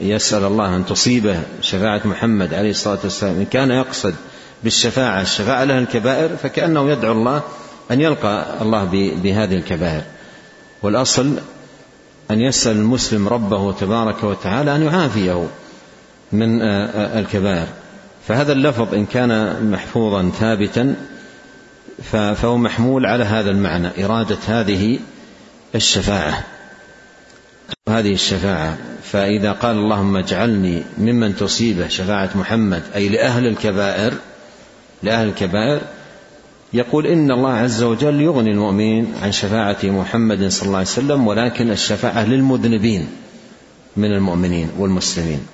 يسأل 0.01 0.43
الله 0.43 0.75
أن 0.75 0.86
تصيبه 0.86 1.39
شفاعة 1.62 2.01
محمد 2.05 2.53
عليه 2.53 2.69
الصلاة 2.69 2.99
والسلام. 3.03 3.36
إن 3.36 3.45
كان 3.45 3.71
يقصد 3.71 4.15
بالشفاعة 4.63 5.21
الشفاعة 5.21 5.63
لها 5.63 5.79
الكبائر 5.79 6.36
فكأنه 6.36 6.91
يدعو 6.91 7.12
الله 7.12 7.41
أن 7.91 8.01
يلقى 8.01 8.45
الله 8.62 8.84
بهذه 9.23 9.55
الكبائر. 9.55 10.03
والأصل 10.81 11.38
أن 12.31 12.41
يسأل 12.41 12.77
المسلم 12.77 13.27
ربه 13.27 13.71
تبارك 13.71 14.23
وتعالى 14.23 14.75
أن 14.75 14.84
يعافيه 14.84 15.47
من 16.31 16.62
الكبائر. 16.95 17.67
فهذا 18.27 18.51
اللفظ 18.51 18.93
إن 18.93 19.05
كان 19.05 19.63
محفوظا 19.71 20.31
ثابتا 20.39 20.95
فهو 22.03 22.58
محمول 22.58 23.05
على 23.05 23.23
هذا 23.23 23.51
المعنى 23.51 24.05
إرادة 24.05 24.38
هذه 24.47 24.99
الشفاعة. 25.76 26.44
هذه 27.90 28.14
الشفاعة 28.14 28.78
فإذا 29.04 29.52
قال 29.52 29.76
اللهم 29.76 30.18
اجعلني 30.18 30.84
ممن 30.98 31.36
تصيبه 31.36 31.88
شفاعة 31.88 32.30
محمد 32.36 32.84
أي 32.96 33.10
لأهل 33.10 33.48
الكبائر 33.48 34.14
لأهل 35.04 35.28
الكبائر 35.28 35.82
يقول 36.74 37.08
إن 37.08 37.32
الله 37.32 37.54
عز 37.54 37.84
وجل 37.84 38.22
يغني 38.22 38.52
المؤمنين 38.52 39.14
عن 39.22 39.32
شفاعة 39.32 39.78
محمد 39.84 40.48
صلى 40.48 40.68
الله 40.68 40.78
عليه 40.78 40.88
وسلم 40.88 41.28
ولكن 41.28 41.72
الشفاعة 41.72 42.26
للمذنبين 42.26 43.08
من 43.98 44.12
المؤمنين 44.12 44.70
والمسلمين. 44.78 45.48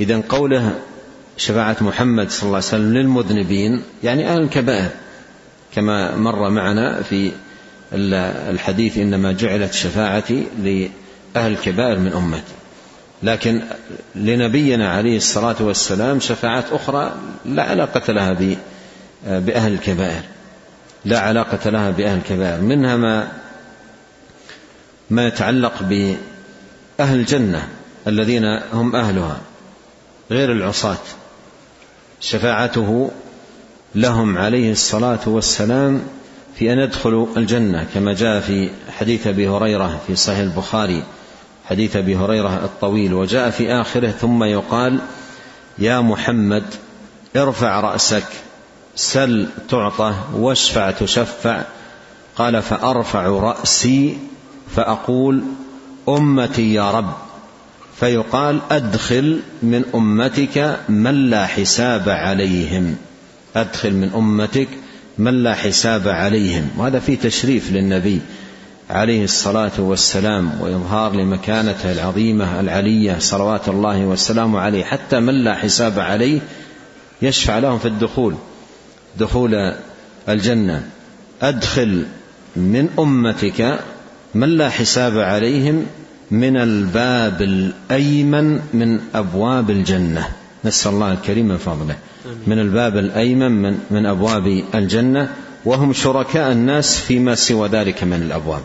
إذا 0.00 0.22
قوله 0.28 0.78
شفاعة 1.36 1.76
محمد 1.80 2.30
صلى 2.30 2.42
الله 2.42 2.56
عليه 2.56 2.66
وسلم 2.66 2.94
للمذنبين 2.94 3.82
يعني 4.04 4.28
أهل 4.28 4.40
الكبائر 4.42 4.90
كما 5.74 6.16
مر 6.16 6.50
معنا 6.50 7.02
في 7.02 7.32
الحديث 7.92 8.98
إنما 8.98 9.32
جعلت 9.32 9.72
شفاعتي 9.72 10.46
لأهل 10.62 11.52
الكبائر 11.52 11.98
من 11.98 12.12
أمتي. 12.12 12.52
لكن 13.22 13.62
لنبينا 14.14 14.92
عليه 14.92 15.16
الصلاة 15.16 15.56
والسلام 15.60 16.20
شفاعات 16.20 16.64
أخرى 16.72 17.14
لا 17.44 17.62
علاقة 17.62 18.12
لها 18.12 18.32
بأهل 19.24 19.72
الكبائر. 19.72 20.22
لا 21.04 21.20
علاقة 21.20 21.70
لها 21.70 21.90
بأهل 21.90 22.18
الكبائر. 22.18 22.60
منها 22.60 22.96
ما 22.96 23.32
ما 25.10 25.26
يتعلق 25.26 25.82
بأهل 25.82 27.18
الجنة 27.18 27.68
الذين 28.06 28.44
هم 28.72 28.96
أهلها 28.96 29.40
غير 30.30 30.52
العصاة. 30.52 30.98
شفاعته 32.20 33.10
لهم 33.94 34.38
عليه 34.38 34.72
الصلاة 34.72 35.20
والسلام 35.26 36.02
في 36.60 36.72
أن 36.72 36.78
يدخلوا 36.78 37.26
الجنة 37.36 37.86
كما 37.94 38.14
جاء 38.14 38.40
في 38.40 38.70
حديث 38.98 39.26
أبي 39.26 39.48
هريرة 39.48 40.00
في 40.06 40.16
صحيح 40.16 40.38
البخاري 40.38 41.02
حديث 41.64 41.96
أبي 41.96 42.16
هريرة 42.16 42.64
الطويل 42.64 43.14
وجاء 43.14 43.50
في 43.50 43.72
آخره 43.72 44.10
ثم 44.10 44.44
يقال 44.44 44.98
يا 45.78 46.00
محمد 46.00 46.62
ارفع 47.36 47.80
رأسك 47.80 48.26
سل 48.96 49.48
تعطى 49.68 50.14
واشفع 50.34 50.90
تشفع. 50.90 51.62
قال 52.36 52.62
فأرفع 52.62 53.26
رأسي 53.26 54.18
فأقول 54.76 55.42
أمتي 56.08 56.74
يا 56.74 56.90
رب. 56.90 57.14
فيقال 58.00 58.60
أدخل 58.70 59.40
من 59.62 59.84
أمتك 59.94 60.80
من 60.88 61.30
لا 61.30 61.46
حساب 61.46 62.08
عليهم. 62.08 62.96
أدخل 63.56 63.92
من 63.92 64.10
أمتك 64.14 64.68
من 65.20 65.42
لا 65.42 65.54
حساب 65.54 66.08
عليهم. 66.08 66.68
وهذا 66.76 66.98
فيه 66.98 67.18
تشريف 67.18 67.72
للنبي 67.72 68.20
عليه 68.90 69.24
الصلاة 69.24 69.70
والسلام 69.78 70.60
وإظهار 70.60 71.12
لمكانته 71.12 71.92
العظيمة 71.92 72.60
العلية 72.60 73.18
صلوات 73.18 73.68
الله 73.68 74.06
والسلام 74.06 74.56
عليه. 74.56 74.84
حتى 74.84 75.20
من 75.20 75.34
لا 75.44 75.54
حساب 75.54 75.98
عليه 75.98 76.40
يشفع 77.22 77.58
لهم 77.58 77.78
في 77.78 77.88
الدخول 77.88 78.34
دخول 79.18 79.74
الجنة. 80.28 80.82
أدخل 81.42 82.06
من 82.56 82.88
أمتك 82.98 83.78
من 84.34 84.48
لا 84.48 84.70
حساب 84.70 85.18
عليهم 85.18 85.86
من 86.30 86.56
الباب 86.56 87.42
الأيمن 87.42 88.60
من 88.74 89.00
أبواب 89.14 89.70
الجنة. 89.70 90.28
نسأل 90.64 90.92
الله 90.92 91.12
الكريم 91.12 91.48
من 91.48 91.56
فضله. 91.56 91.96
من 92.46 92.58
الباب 92.58 92.96
الأيمن 92.96 93.50
من, 93.50 93.78
من 93.90 94.06
أبواب 94.06 94.64
الجنة 94.74 95.34
وهم 95.64 95.92
شركاء 95.92 96.52
الناس 96.52 97.00
فيما 97.00 97.34
سوى 97.34 97.68
ذلك 97.68 98.04
من 98.04 98.22
الأبواب. 98.22 98.62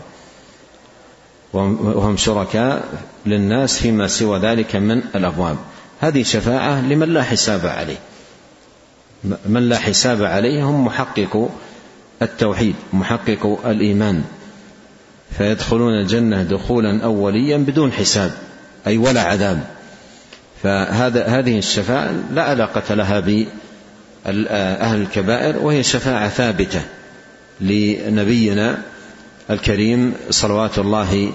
وهم 1.52 2.16
شركاء 2.16 2.84
للناس 3.26 3.78
فيما 3.78 4.06
سوى 4.06 4.38
ذلك 4.38 4.76
من 4.76 5.02
الأبواب. 5.14 5.56
هذه 6.00 6.22
شفاعة 6.22 6.80
لمن 6.80 7.08
لا 7.08 7.22
حساب 7.22 7.66
عليه. 7.66 7.98
من 9.46 9.68
لا 9.68 9.78
حساب 9.78 10.22
عليه 10.22 10.64
هم 10.64 10.84
محقق 10.84 11.48
التوحيد 12.22 12.74
محقق 12.92 13.60
الإيمان. 13.66 14.24
فيدخلون 15.38 16.00
الجنة 16.00 16.42
دخولا 16.42 17.04
أوليا 17.04 17.56
بدون 17.56 17.92
حساب 17.92 18.32
أي 18.86 18.98
ولا 18.98 19.22
عذاب. 19.22 19.75
فهذا 20.62 21.26
هذه 21.26 21.58
الشفاعة 21.58 22.14
لا 22.34 22.42
علاقة 22.42 22.94
لها 22.94 23.20
بأهل 23.20 25.02
الكبائر 25.02 25.58
وهي 25.58 25.82
شفاعة 25.82 26.28
ثابتة 26.28 26.80
لنبينا 27.60 28.78
الكريم 29.50 30.14
صلوات 30.30 30.78
الله 30.78 31.32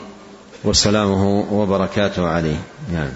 وسلامه 0.63 1.53
وبركاته 1.53 2.27
عليه. 2.27 2.59
نعم. 2.93 3.09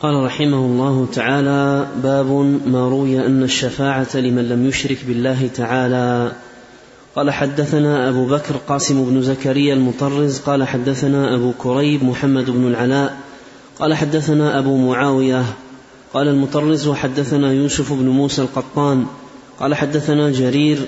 قال 0.00 0.24
رحمه 0.24 0.58
الله 0.58 1.08
تعالى 1.12 1.86
باب 2.02 2.26
ما 2.66 2.88
روي 2.88 3.26
أن 3.26 3.42
الشفاعة 3.42 4.16
لمن 4.16 4.48
لم 4.48 4.66
يشرك 4.66 4.98
بالله 5.06 5.48
تعالى. 5.54 6.32
قال 7.16 7.30
حدثنا 7.30 8.08
أبو 8.08 8.26
بكر 8.26 8.56
قاسم 8.68 9.04
بن 9.04 9.22
زكريا 9.22 9.74
المطرز 9.74 10.38
قال 10.38 10.68
حدثنا 10.68 11.34
أبو 11.34 11.52
كريب 11.58 12.04
محمد 12.04 12.50
بن 12.50 12.66
العلاء 12.68 13.16
قال 13.78 13.94
حدثنا 13.94 14.58
أبو 14.58 14.76
معاوية 14.76 15.44
قال 16.14 16.28
المطرز 16.28 16.86
وحدثنا 16.86 17.52
يوسف 17.52 17.92
بن 17.92 18.08
موسى 18.08 18.42
القطان 18.42 19.06
قال 19.60 19.74
حدثنا 19.74 20.30
جرير 20.30 20.78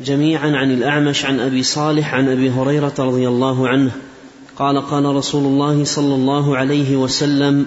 جميعا 0.00 0.50
عن 0.50 0.72
الأعمش 0.72 1.24
عن 1.24 1.40
أبي 1.40 1.62
صالح 1.62 2.14
عن 2.14 2.28
أبي 2.28 2.50
هريرة 2.50 2.94
رضي 2.98 3.28
الله 3.28 3.68
عنه 3.68 3.90
قال 4.56 4.80
قال 4.80 5.04
رسول 5.04 5.44
الله 5.44 5.84
صلى 5.84 6.14
الله 6.14 6.56
عليه 6.56 6.96
وسلم 6.96 7.66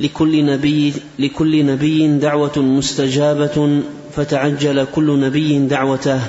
لكل 0.00 0.46
نبي 0.46 0.92
لكل 1.18 1.66
نبي 1.66 2.18
دعوة 2.18 2.58
مستجابة 2.58 3.82
فتعجل 4.16 4.86
كل 4.94 5.20
نبي 5.20 5.58
دعوته 5.58 6.20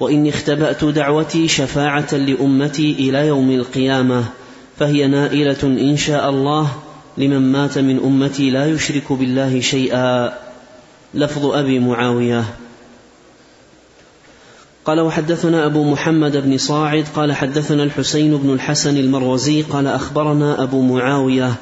وإني 0.00 0.28
اختبأت 0.28 0.84
دعوتي 0.84 1.48
شفاعة 1.48 2.14
لأمتي 2.14 2.92
إلى 2.92 3.26
يوم 3.26 3.50
القيامة 3.50 4.24
فهي 4.78 5.06
نائلة 5.06 5.62
إن 5.62 5.96
شاء 5.96 6.30
الله 6.30 6.70
لمن 7.18 7.52
مات 7.52 7.78
من 7.78 7.98
أمتي 8.04 8.50
لا 8.50 8.66
يشرك 8.66 9.12
بالله 9.12 9.60
شيئا. 9.60 10.32
لفظ 11.14 11.46
أبي 11.46 11.78
معاوية. 11.78 12.44
قال 14.84 15.00
وحدثنا 15.00 15.66
أبو 15.66 15.84
محمد 15.84 16.36
بن 16.36 16.58
صاعد 16.58 17.04
قال 17.14 17.32
حدثنا 17.32 17.82
الحسين 17.82 18.36
بن 18.36 18.52
الحسن 18.52 18.96
المروزي 18.96 19.62
قال 19.62 19.86
أخبرنا 19.86 20.62
أبو 20.62 20.82
معاوية. 20.82 21.54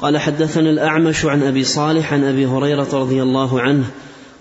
قال 0.00 0.18
حدثنا 0.18 0.70
الأعمش 0.70 1.24
عن 1.24 1.42
أبي 1.42 1.64
صالح 1.64 2.12
عن 2.12 2.24
أبي 2.24 2.46
هريرة 2.46 2.88
رضي 2.92 3.22
الله 3.22 3.60
عنه. 3.60 3.84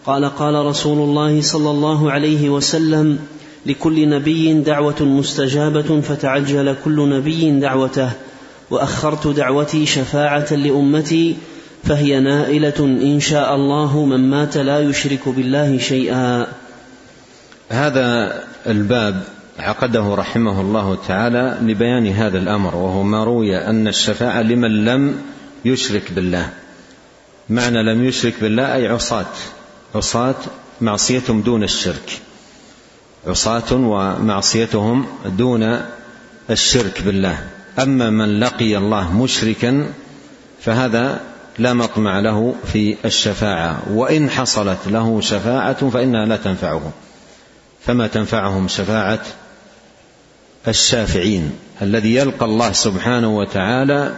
قال 0.05 0.25
قال 0.25 0.65
رسول 0.65 1.09
الله 1.09 1.41
صلى 1.41 1.69
الله 1.69 2.11
عليه 2.11 2.49
وسلم 2.49 3.19
لكل 3.65 4.09
نبي 4.09 4.53
دعوة 4.53 5.01
مستجابة 5.01 6.01
فتعجل 6.01 6.75
كل 6.85 7.09
نبي 7.09 7.59
دعوته. 7.59 8.11
وأخرت 8.69 9.27
دعوتي 9.27 9.85
شفاعة 9.85 10.53
لأمتي 10.53 11.37
فهي 11.83 12.19
نائلة 12.19 12.79
إن 12.79 13.19
شاء 13.19 13.55
الله 13.55 14.05
من 14.05 14.29
مات 14.29 14.57
لا 14.57 14.79
يشرك 14.79 15.29
بالله 15.29 15.77
شيئا. 15.77 16.47
هذا 17.69 18.39
الباب 18.67 19.23
عقده 19.59 20.15
رحمه 20.15 20.61
الله 20.61 20.97
تعالى 21.07 21.57
لبيان 21.61 22.07
هذا 22.07 22.37
الأمر 22.37 22.75
وهو 22.75 23.03
ما 23.03 23.23
روي 23.23 23.57
أن 23.57 23.87
الشفاعة 23.87 24.41
لمن 24.41 24.85
لم 24.85 25.21
يشرك 25.65 26.13
بالله. 26.13 26.49
معنى 27.49 27.83
لم 27.83 28.05
يشرك 28.05 28.33
بالله 28.41 28.75
أي 28.75 28.87
عصاة. 28.87 29.25
عصاة 29.95 30.35
معصيتهم 30.81 31.41
دون 31.41 31.63
الشرك. 31.63 32.21
عصاة 33.27 33.71
ومعصيتهم 33.71 35.05
دون 35.25 35.81
الشرك 36.49 37.01
بالله. 37.05 37.37
أما 37.79 38.09
من 38.09 38.39
لقي 38.39 38.77
الله 38.77 39.17
مشركا 39.17 39.87
فهذا 40.61 41.21
لا 41.59 41.73
مطمع 41.73 42.19
له 42.19 42.55
في 42.73 42.95
الشفاعة. 43.05 43.81
وإن 43.89 44.29
حصلت 44.29 44.79
له 44.87 45.21
شفاعة 45.21 45.89
فإنها 45.89 46.25
لا 46.25 46.35
تنفعه. 46.35 46.91
فما 47.85 48.07
تنفعهم 48.07 48.67
شفاعة 48.67 49.19
الشافعين 50.67 51.51
الذي 51.81 52.15
يلقى 52.15 52.45
الله 52.45 52.71
سبحانه 52.71 53.37
وتعالى 53.37 54.11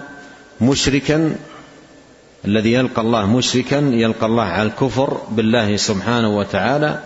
مشركا 0.62 1.36
الذي 2.46 2.74
يلقى 2.74 3.02
الله 3.02 3.26
مشركا 3.26 3.76
يلقى 3.76 4.26
الله 4.26 4.44
على 4.44 4.68
الكفر 4.68 5.22
بالله 5.32 5.78
سبحانه 5.78 6.38
وتعالى 6.38 7.00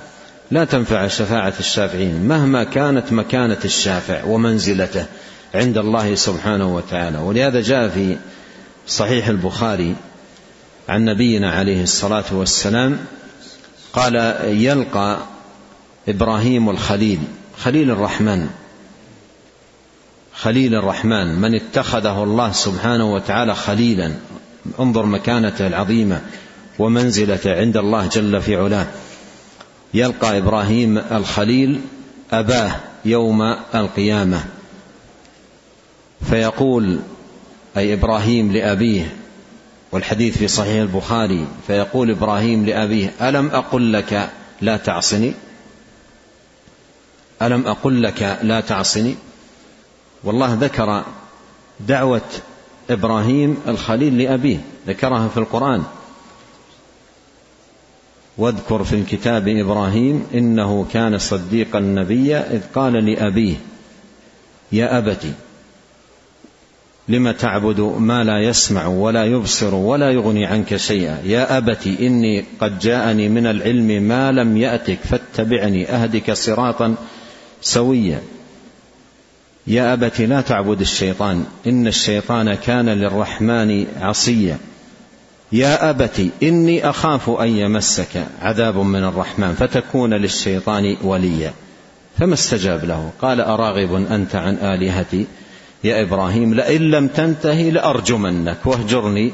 لا 0.51 0.65
تنفع 0.65 1.07
شفاعة 1.07 1.53
الشافعين 1.59 2.27
مهما 2.27 2.63
كانت 2.63 3.11
مكانة 3.11 3.57
الشافع 3.65 4.23
ومنزلته. 4.23 5.05
عند 5.55 5.77
الله 5.77 6.15
سبحانه 6.15 6.75
وتعالى. 6.75 7.17
ولهذا 7.17 7.61
جاء 7.61 7.89
في 7.89 8.17
صحيح 8.87 9.27
البخاري 9.27 9.95
عن 10.89 11.05
نبينا 11.05 11.51
عليه 11.51 11.83
الصلاة 11.83 12.25
والسلام 12.31 12.97
قال 13.93 14.15
يلقى 14.43 15.17
إبراهيم 16.09 16.69
الخليل 16.69 17.19
خليل 17.57 17.91
الرحمن 17.91 18.49
خليل 20.33 20.75
الرحمن 20.75 21.41
من 21.41 21.55
اتخذه 21.55 22.23
الله 22.23 22.51
سبحانه 22.51 23.13
وتعالى 23.13 23.55
خليلا. 23.55 24.11
انظر 24.79 25.05
مكانته 25.05 25.67
العظيمة 25.67 26.21
ومنزلته 26.79 27.55
عند 27.55 27.77
الله 27.77 28.07
جل 28.07 28.41
في 28.41 28.55
علاه. 28.55 28.87
يلقى 29.93 30.37
إبراهيم 30.37 30.97
الخليل 30.97 31.81
أباه 32.31 32.75
يوم 33.05 33.41
القيامة. 33.75 34.43
فيقول 36.21 36.99
أي 37.77 37.93
إبراهيم 37.93 38.51
لأبيه 38.51 39.13
والحديث 39.91 40.37
في 40.37 40.47
صحيح 40.47 40.81
البخاري 40.81 41.47
فيقول 41.67 42.11
إبراهيم 42.11 42.65
لأبيه 42.65 43.13
ألم 43.21 43.47
أقل 43.47 43.93
لك 43.93 44.29
لا 44.61 44.77
تعصني؟ 44.77 45.33
ألم 47.41 47.67
أقل 47.67 48.03
لك 48.03 48.39
لا 48.43 48.59
تعصني؟ 48.61 49.15
والله 50.23 50.53
ذكر 50.53 51.03
دعوة 51.79 52.21
إبراهيم 52.89 53.57
الخليل 53.67 54.17
لأبيه 54.17 54.57
ذكرها 54.87 55.27
في 55.27 55.37
القرآن. 55.37 55.83
واذكر 58.37 58.83
في 58.83 58.95
الكتاب 58.95 59.47
إبراهيم 59.47 60.27
إنه 60.33 60.85
كان 60.93 61.17
صديقا 61.17 61.79
نبيا 61.79 62.53
إذ 62.53 62.61
قال 62.75 62.93
لأبيه 62.93 63.55
يا 64.71 64.97
أبت 64.97 65.33
لم 67.09 67.31
تعبد 67.31 67.79
ما 67.79 68.23
لا 68.23 68.39
يسمع 68.39 68.87
ولا 68.87 69.25
يبصر 69.25 69.75
ولا 69.75 70.11
يغني 70.11 70.45
عنك 70.45 70.75
شيئا؟ 70.75 71.17
يا 71.23 71.57
أبت 71.57 71.87
إني 71.87 72.45
قد 72.61 72.79
جاءني 72.79 73.29
من 73.29 73.47
العلم 73.47 73.87
ما 73.87 74.31
لم 74.31 74.57
يأتك 74.57 74.99
فاتبعني 75.03 75.89
أهدك 75.89 76.31
صراطا 76.31 76.95
سويا. 77.61 78.21
يا 79.67 79.93
أبت 79.93 80.21
لا 80.21 80.41
تعبد 80.41 80.81
الشيطان 80.81 81.45
إن 81.67 81.87
الشيطان 81.87 82.53
كان 82.53 82.89
للرحمن 82.89 83.85
عصيا. 84.01 84.57
يا 85.51 85.89
أبت 85.89 86.29
إني 86.43 86.89
أخاف 86.89 87.29
أن 87.29 87.47
يمسك 87.47 88.25
عذاب 88.41 88.77
من 88.77 89.03
الرحمن 89.03 89.53
فتكون 89.53 90.13
للشيطان 90.13 90.97
وليا. 91.03 91.53
فما 92.19 92.33
استجاب 92.33 92.85
له؟ 92.85 93.11
قال 93.21 93.41
أراغب 93.41 93.93
أنت 94.11 94.35
عن 94.35 94.55
آلهتي؟ 94.55 95.25
يا 95.83 96.01
إبراهيم 96.01 96.53
لئن 96.53 96.81
لم 96.81 97.07
تنتهي 97.07 97.71
لأرجمنك 97.71 98.57
واهجرني 98.65 99.31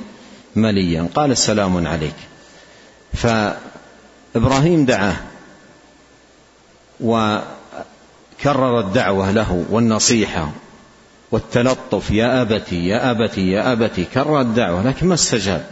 مليا. 0.55 1.09
قال 1.15 1.31
السلام 1.31 1.87
عليك. 1.87 2.15
فإبراهيم 3.13 4.85
دعاه 4.85 5.15
وكرر 6.99 8.79
الدعوة 8.79 9.31
له 9.31 9.65
والنصيحة 9.69 10.51
والتلطف. 11.31 12.11
يا 12.11 12.41
أبتي 12.41 12.87
يا 12.87 13.11
أبتي 13.11 13.51
يا 13.51 13.71
أبتي 13.71 14.03
كرر 14.03 14.41
الدعوة 14.41 14.83
لكن 14.83 15.07
ما 15.07 15.13
استجاب. 15.13 15.65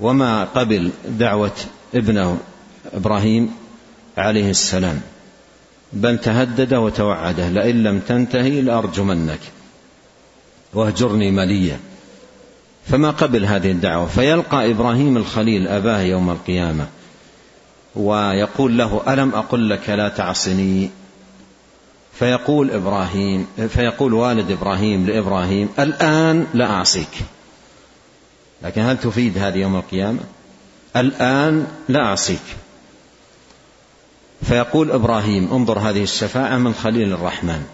وما 0.00 0.44
قبل 0.44 0.90
دعوة 1.08 1.56
ابنه 1.94 2.38
إبراهيم 2.94 3.54
عليه 4.18 4.50
السلام. 4.50 5.00
بل 5.92 6.18
تهدد 6.18 6.74
وتوعده 6.74 7.48
لئن 7.48 7.82
لم 7.82 7.98
تنتهي 7.98 8.60
لأرجمنك. 8.60 9.40
واهجرني 10.74 11.30
مليا. 11.30 11.78
فما 12.86 13.10
قبل 13.10 13.44
هذه 13.44 13.70
الدعوة 13.70 14.06
فيلقى 14.06 14.70
إبراهيم 14.70 15.16
الخليل 15.16 15.68
أباه 15.68 16.00
يوم 16.00 16.30
القيامة 16.30 16.86
ويقول 17.96 18.78
له 18.78 19.02
ألم 19.08 19.34
أقل 19.34 19.70
لك 19.70 19.90
لا 19.90 20.08
تعصني؟ 20.08 20.90
فيقول 22.18 22.70
إبراهيم 22.70 23.46
فيقول 23.68 24.14
والد 24.14 24.50
إبراهيم 24.50 25.06
لإبراهيم 25.06 25.68
الآن 25.78 26.46
لا 26.54 26.70
أعصيك. 26.70 27.18
لكن 28.62 28.82
هل 28.82 28.98
تفيد 28.98 29.38
هذه 29.38 29.58
يوم 29.58 29.76
القيامة؟ 29.76 30.20
الآن 30.96 31.66
لا 31.88 32.00
أعصيك. 32.04 32.42
فيقول 34.44 34.90
إبراهيم 34.90 35.52
انظر 35.52 35.78
هذه 35.78 36.02
الشفاعة 36.02 36.56
من 36.58 36.74
خليل 36.74 37.12
الرحمن. 37.12 37.66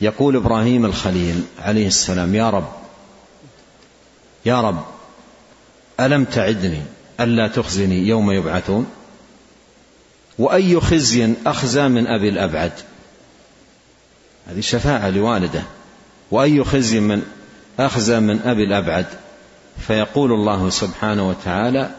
يقول 0.00 0.36
إبراهيم 0.36 0.84
الخليل 0.84 1.44
عليه 1.58 1.86
السلام 1.86 2.34
يا 2.34 2.50
رب 2.50 2.68
يا 4.46 4.60
رب 4.60 4.84
ألم 6.00 6.24
تعدني 6.24 6.82
ألا 7.20 7.48
تخزني 7.48 8.08
يوم 8.08 8.30
يبعثون؟ 8.30 8.86
وأي 10.38 10.80
خزي 10.80 11.34
أخزى 11.46 11.88
من 11.88 12.06
أبي 12.06 12.28
الأبعد؟ 12.28 12.72
هذه 14.46 14.60
شفاعة 14.60 15.10
لوالده. 15.10 15.62
وأي 16.30 16.64
خزي 16.64 17.00
من 17.00 17.22
أخزى 17.78 18.20
من 18.20 18.40
أبي 18.44 18.64
الأبعد؟ 18.64 19.06
فيقول 19.86 20.32
الله 20.32 20.70
سبحانه 20.70 21.28
وتعالى 21.28 21.90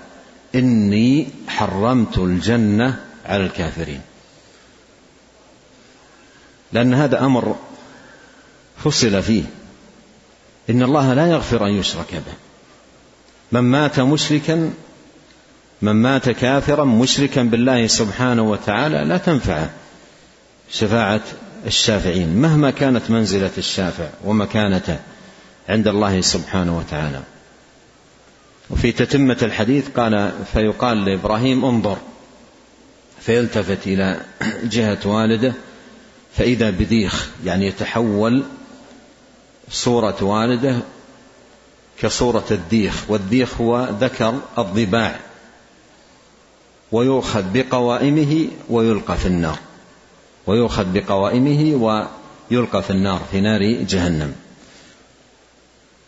إني 0.55 1.27
حرمت 1.47 2.17
الجنة 2.17 2.99
على 3.25 3.45
الكافرين. 3.45 4.01
لأن 6.73 6.93
هذا 6.93 7.25
أمر 7.25 7.55
فصل 8.83 9.23
فيه. 9.23 9.43
إن 10.69 10.83
الله 10.83 11.13
لا 11.13 11.27
يغفر 11.27 11.67
أن 11.67 11.71
يشرك 11.71 12.13
به. 12.13 12.33
من 13.51 13.61
مات 13.61 13.99
مشركا 13.99 14.73
من 15.81 15.91
مات 15.91 16.29
كافرا 16.29 16.83
مشركا 16.83 17.43
بالله 17.43 17.87
سبحانه 17.87 18.41
وتعالى 18.41 19.05
لا 19.05 19.17
تنفعه 19.17 19.69
شفاعة 20.71 21.21
الشافعين 21.65 22.41
مهما 22.41 22.71
كانت 22.71 23.11
منزلة 23.11 23.51
الشافع 23.57 24.09
ومكانته 24.25 24.99
عند 25.69 25.87
الله 25.87 26.21
سبحانه 26.21 26.77
وتعالى. 26.77 27.21
وفي 28.69 28.91
تتمة 28.91 29.37
الحديث 29.41 29.89
قال 29.89 30.31
فيقال 30.53 31.05
لإبراهيم 31.05 31.65
انظر 31.65 31.97
فيلتفت 33.21 33.87
إلى 33.87 34.21
جهة 34.63 34.99
والده 35.05 35.53
فإذا 36.35 36.69
بذيخ 36.69 37.29
يعني 37.45 37.67
يتحول 37.67 38.43
صورة 39.69 40.23
والده 40.23 40.79
كصورة 41.99 42.45
الديخ 42.51 43.03
والديخ 43.09 43.61
هو 43.61 43.89
ذكر 43.99 44.39
الضباع 44.57 45.19
ويؤخذ 46.91 47.43
بقوائمه 47.53 48.47
ويلقى 48.69 49.17
في 49.17 49.25
النار 49.25 49.59
ويؤخذ 50.47 50.85
بقوائمه 50.93 51.75
ويلقى 52.51 52.83
في 52.83 52.89
النار 52.89 53.21
في 53.31 53.41
نار 53.41 53.63
جهنم. 53.63 54.35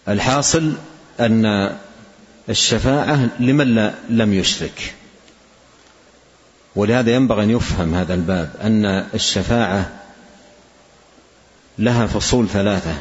الحاصل 0.07 0.73
أن 1.19 1.75
الشفاعة 2.49 3.29
لمن 3.39 3.93
لم 4.09 4.33
يشرك. 4.33 4.93
ولهذا 6.75 7.11
ينبغي 7.11 7.43
أن 7.43 7.49
يفهم 7.49 7.95
هذا 7.95 8.13
الباب 8.13 8.51
أن 8.61 8.85
الشفاعة 9.13 9.91
لها 11.77 12.07
فصول 12.07 12.49
ثلاثة 12.49 12.95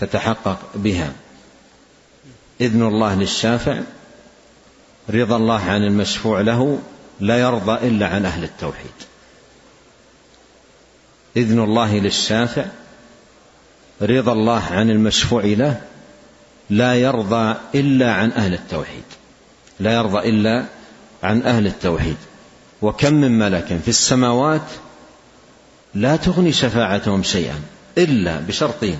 تتحقق 0.00 0.58
بها. 0.74 1.12
إذن 2.60 2.82
الله 2.82 3.14
للشافع 3.14 3.80
رضا 5.10 5.36
الله 5.36 5.60
عن 5.60 5.84
المشفوع 5.84 6.40
له 6.40 6.78
لا 7.20 7.40
يرضى 7.40 7.88
إلا 7.88 8.06
عن 8.06 8.26
أهل 8.26 8.44
التوحيد. 8.44 8.92
إذن 11.36 11.60
الله 11.60 11.98
للشافع 11.98 12.64
رضا 14.02 14.32
الله 14.32 14.62
عن 14.70 14.90
المشفوع 14.90 15.44
له 15.44 15.80
لا 16.70 16.94
يرضى 16.94 17.56
إلا 17.74 18.12
عن 18.12 18.32
أهل 18.32 18.54
التوحيد. 18.54 19.02
لا 19.80 19.92
يرضى 19.94 20.28
إلا 20.28 20.64
عن 21.22 21.42
أهل 21.42 21.66
التوحيد. 21.66 22.16
وكم 22.82 23.14
من 23.14 23.38
ملك 23.38 23.80
في 23.82 23.88
السماوات 23.88 24.70
لا 25.94 26.16
تغني 26.16 26.52
شفاعتهم 26.52 27.22
شيئا 27.22 27.60
إلا 27.98 28.40
بشرطين. 28.40 28.98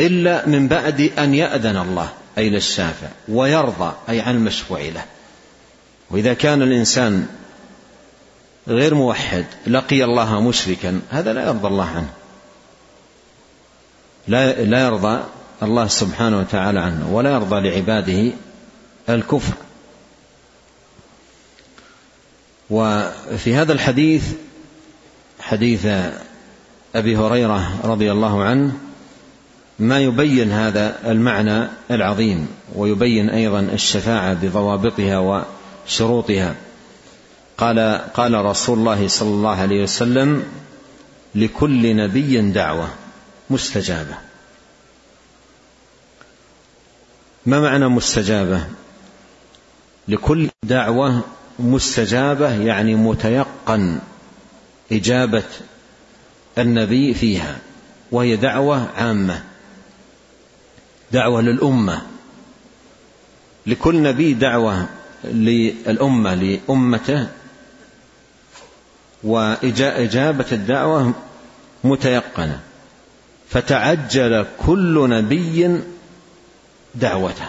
إلا 0.00 0.48
من 0.48 0.68
بعد 0.68 1.00
أن 1.18 1.34
يأذن 1.34 1.76
الله 1.76 2.08
أي 2.38 2.50
للشافع 2.50 3.08
ويرضى 3.28 3.92
أي 4.08 4.20
عن 4.20 4.34
المشفوع 4.34 4.80
له. 4.80 5.04
وإذا 6.10 6.34
كان 6.34 6.62
الإنسان 6.62 7.26
غير 8.68 8.94
موحد 8.94 9.44
لقي 9.66 10.04
الله 10.04 10.40
مشركا 10.40 11.00
هذا 11.10 11.32
لا 11.32 11.46
يرضى 11.46 11.68
الله 11.68 11.88
عنه. 11.88 12.08
لا 14.28 14.64
لا 14.64 14.86
يرضى 14.86 15.22
الله 15.62 15.86
سبحانه 15.86 16.38
وتعالى 16.38 16.80
عنه 16.80 17.14
ولا 17.14 17.30
يرضى 17.32 17.68
لعباده 17.68 18.32
الكفر. 19.08 19.54
وفي 22.70 23.54
هذا 23.54 23.72
الحديث 23.72 24.32
حديث 25.40 25.86
أبي 26.94 27.16
هريرة 27.16 27.80
رضي 27.84 28.12
الله 28.12 28.44
عنه 28.44 28.72
ما 29.78 30.00
يبين 30.00 30.52
هذا 30.52 31.10
المعنى 31.10 31.68
العظيم 31.90 32.48
ويبين 32.74 33.30
أيضا 33.30 33.60
الشفاعة 33.60 34.34
بضوابطها 34.34 35.44
وشروطها. 35.88 36.54
قال 37.58 37.78
قال 38.14 38.44
رسول 38.44 38.78
الله 38.78 39.08
صلى 39.08 39.28
الله 39.28 39.56
عليه 39.60 39.82
وسلم 39.82 40.42
لكل 41.34 41.96
نبي 41.96 42.40
دعوة 42.40 42.88
مستجابة. 43.50 44.25
ما 47.46 47.60
معنى 47.60 47.88
مستجابة؟ 47.88 48.66
لكل 50.08 50.48
دعوة 50.62 51.20
مستجابة 51.58 52.54
يعني 52.54 52.94
متيقن 52.94 53.98
إجابة 54.92 55.44
النبي 56.58 57.14
فيها 57.14 57.58
وهي 58.12 58.36
دعوة 58.36 58.88
عامة 58.96 59.42
دعوة 61.12 61.40
للأمة. 61.42 62.02
لكل 63.66 64.02
نبي 64.02 64.34
دعوة 64.34 64.86
للأمة 65.24 66.34
لأمته 66.34 67.28
وإجابة 69.24 70.46
الدعوة 70.52 71.12
متيقنة. 71.84 72.60
فتعجل 73.48 74.46
كل 74.66 75.08
نبي 75.10 75.80
دعوته. 77.00 77.48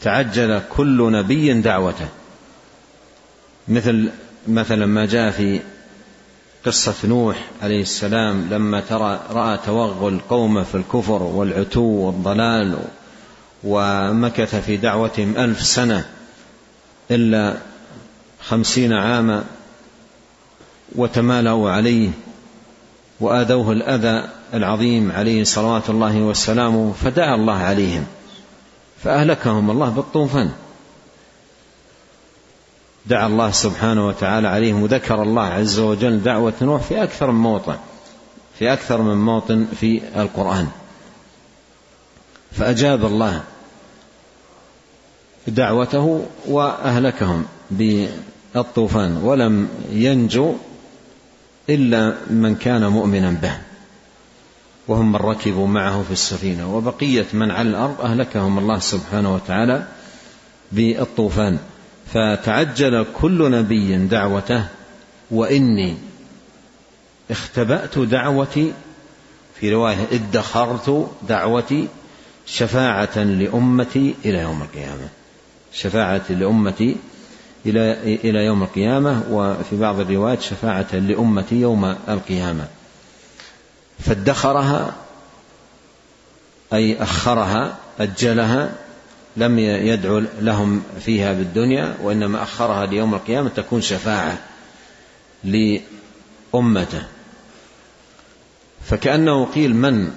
تعجل 0.00 0.62
كل 0.76 1.12
نبي 1.12 1.52
دعوته. 1.52 2.08
مثل 3.68 4.10
مثلا 4.48 4.86
ما 4.86 5.06
جاء 5.06 5.30
في 5.30 5.60
قصة 6.66 6.94
نوح 7.04 7.36
عليه 7.62 7.82
السلام 7.82 8.48
لما 8.50 8.80
ترى 8.80 9.20
رأى 9.30 9.58
توغل 9.66 10.20
قومه 10.30 10.62
في 10.62 10.74
الكفر 10.74 11.22
والعتو 11.22 11.80
والضلال 11.80 12.78
ومكث 13.64 14.54
في 14.54 14.76
دعوتهم 14.76 15.36
ألف 15.36 15.62
سنة 15.62 16.06
إلا 17.10 17.56
خمسين 18.48 18.92
عاما 18.92 19.44
وتمالوا 20.94 21.70
عليه. 21.70 22.10
وآذوه 23.20 23.72
الأذى 23.72 24.28
العظيم 24.54 25.12
عليه 25.12 25.44
صلوات 25.44 25.90
الله 25.90 26.20
والسلام 26.20 26.92
فدعا 26.92 27.34
الله 27.34 27.58
عليهم 27.58 28.06
فأهلكهم 29.04 29.70
الله 29.70 29.88
بالطوفان. 29.88 30.50
دعا 33.06 33.26
الله 33.26 33.50
سبحانه 33.50 34.06
وتعالى 34.06 34.48
عليهم 34.48 34.82
وذكر 34.82 35.22
الله 35.22 35.42
عز 35.42 35.78
وجل 35.78 36.22
دعوة 36.22 36.52
نوح 36.62 36.82
في 36.82 37.02
أكثر 37.02 37.30
من 37.30 37.40
موطن 37.40 37.76
في 38.58 38.72
أكثر 38.72 39.02
من 39.02 39.16
موطن 39.16 39.66
في 39.80 40.00
القرآن. 40.16 40.68
فأجاب 42.52 43.04
الله 43.04 43.42
دعوته 45.46 46.26
وأهلكهم 46.46 47.44
بالطوفان 47.70 49.16
ولم 49.16 49.68
ينجو 49.90 50.54
إلا 51.70 52.14
من 52.30 52.54
كان 52.54 52.86
مؤمنا 52.86 53.30
به 53.30 53.58
وهم 54.88 55.12
من 55.12 55.16
ركبوا 55.16 55.66
معه 55.66 56.02
في 56.02 56.12
السفينة. 56.12 56.76
وبقية 56.76 57.26
من 57.32 57.50
على 57.50 57.68
الأرض 57.68 58.00
أهلكهم 58.00 58.58
الله 58.58 58.78
سبحانه 58.78 59.34
وتعالى 59.34 59.86
بالطوفان. 60.72 61.58
فتعجل 62.12 63.06
كل 63.20 63.50
نبي 63.50 63.96
دعوته 63.96 64.64
وإني 65.30 65.96
اختبأت 67.30 67.98
دعوتي 67.98 68.72
في 69.60 69.72
رواية 69.74 70.06
ادخرت 70.12 71.10
دعوتي 71.28 71.88
شفاعة 72.46 73.18
لأمتي 73.18 74.14
إلى 74.24 74.38
يوم 74.38 74.62
القيامة. 74.62 75.08
شفاعة 75.72 76.24
لأمتي 76.30 76.96
إلى 77.70 78.14
إلى 78.24 78.38
يوم 78.44 78.62
القيامة 78.62 79.22
وفي 79.30 79.76
بعض 79.76 80.00
الروايات 80.00 80.42
شفاعة 80.42 80.94
لأمتي 80.94 81.54
يوم 81.54 81.84
القيامة. 82.08 82.66
فادخرها 83.98 84.92
أي 86.72 87.02
أخرها 87.02 87.76
أجلها 88.00 88.74
لم 89.36 89.58
يدعو 89.58 90.22
لهم 90.40 90.82
فيها 91.00 91.32
بالدنيا 91.32 91.96
وإنما 92.02 92.42
أخرها 92.42 92.86
ليوم 92.86 93.14
القيامة 93.14 93.48
تكون 93.48 93.80
شفاعة 93.80 94.38
لأمته. 95.44 97.02
فكأنه 98.86 99.44
قيل 99.44 99.74
من 99.76 100.10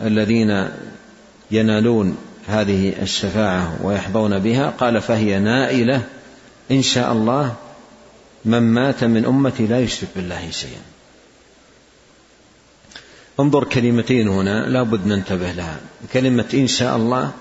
الذين 0.00 0.68
ينالون 1.50 2.16
هذه 2.46 3.02
الشفاعة 3.02 3.78
ويحظون 3.82 4.38
بها. 4.38 4.70
قال 4.70 5.00
فهي 5.00 5.38
نائلة. 5.38 6.02
إن 6.70 6.82
شاء 6.82 7.12
الله 7.12 7.54
من 8.44 8.62
مات 8.62 9.04
من 9.04 9.24
أمتي 9.24 9.66
لا 9.66 9.80
يشرك 9.80 10.08
بالله 10.16 10.50
شيئا. 10.50 10.80
انظر 13.40 13.64
كلمتين 13.64 14.28
هنا 14.28 14.66
لابد 14.66 15.06
ننتبه 15.06 15.52
لها. 15.52 15.80
كلمة 16.12 16.44
إن 16.54 16.66
شاء 16.66 16.96
الله 16.96 17.32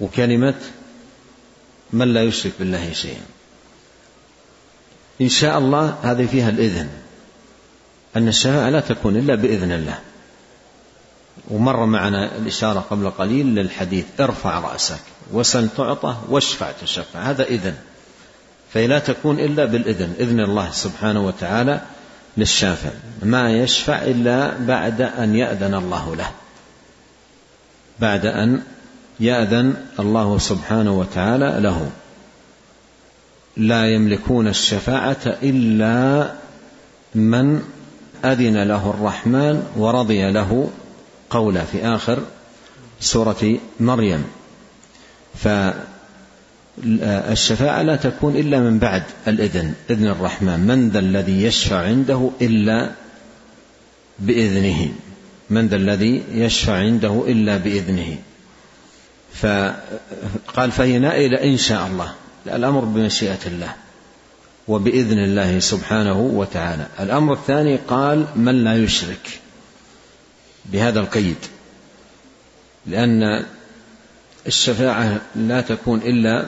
وكلمة 0.00 0.54
من 1.92 2.08
لا 2.14 2.22
يشرك 2.22 2.52
بالله 2.58 2.92
شيئا. 2.92 3.26
إن 5.20 5.28
شاء 5.28 5.58
الله 5.58 5.98
هذه 6.02 6.26
فيها 6.26 6.48
الإذن. 6.48 6.88
أن 8.16 8.28
الشفاعة 8.28 8.70
لا 8.70 8.80
تكون 8.80 9.16
إلا 9.16 9.34
بإذن 9.34 9.72
الله. 9.72 9.98
ومر 11.50 11.86
معنا 11.86 12.36
الإشارة 12.36 12.80
قبل 12.90 13.10
قليل 13.10 13.46
للحديث 13.46 14.04
ارفع 14.20 14.58
رأسك 14.58 15.00
وسل 15.32 15.68
تعطى 15.76 16.16
واشفع 16.28 16.70
تشفع. 16.82 17.20
هذا 17.20 17.44
إذن. 17.44 17.74
فهي 18.74 18.86
لا 18.86 18.98
تكون 18.98 19.40
إلا 19.40 19.64
بالإذن 19.64 20.14
إذن 20.20 20.40
الله 20.40 20.70
سبحانه 20.70 21.26
وتعالى 21.26 21.80
للشافع. 22.36 22.90
ما 23.22 23.50
يشفع 23.50 24.02
إلا 24.02 24.58
بعد 24.58 25.00
أن 25.00 25.36
يأذن 25.36 25.74
الله 25.74 26.16
له. 26.16 26.30
بعد 28.00 28.26
أن 28.26 28.62
يأذن 29.20 29.74
الله 30.00 30.38
سبحانه 30.38 30.98
وتعالى 30.98 31.56
له. 31.60 31.90
لا 33.56 33.94
يملكون 33.94 34.48
الشفاعة 34.48 35.36
إلا 35.42 36.30
من 37.14 37.62
أذن 38.24 38.62
له 38.62 38.90
الرحمن 38.90 39.62
ورضي 39.76 40.30
له 40.30 40.70
قولا 41.30 41.64
في 41.64 41.86
آخر 41.86 42.18
سورة 43.00 43.58
مريم. 43.80 44.24
فالشفاعة 46.78 47.82
لا 47.82 47.96
تكون 47.96 48.36
إلا 48.36 48.60
من 48.60 48.78
بعد 48.78 49.02
الإذن 49.28 49.74
إذن 49.90 50.06
الرحمن. 50.06 50.60
من 50.60 50.88
ذا 50.88 50.98
الذي 50.98 51.42
يشفع 51.42 51.76
عنده 51.76 52.30
إلا 52.40 52.90
بإذنه. 54.18 54.88
من 55.50 55.66
ذا 55.68 55.76
الذي 55.76 56.22
يشفع 56.32 56.74
عنده 56.74 57.24
إلا 57.26 57.56
بإذنه. 57.56 58.18
فقال 59.32 60.70
فهي 60.72 60.98
نائلة 60.98 61.44
إن 61.44 61.56
شاء 61.56 61.86
الله. 61.86 62.12
الأمر 62.46 62.84
بمشيئة 62.84 63.46
الله 63.46 63.74
وبإذن 64.68 65.18
الله 65.18 65.58
سبحانه 65.58 66.20
وتعالى. 66.20 66.86
الأمر 67.00 67.32
الثاني 67.32 67.76
قال 67.76 68.26
من 68.36 68.64
لا 68.64 68.76
يشرك. 68.76 69.40
بهذا 70.72 71.00
القيد 71.00 71.36
لأن 72.86 73.44
الشفاعة 74.46 75.20
لا 75.36 75.60
تكون 75.60 75.98
إلا 75.98 76.46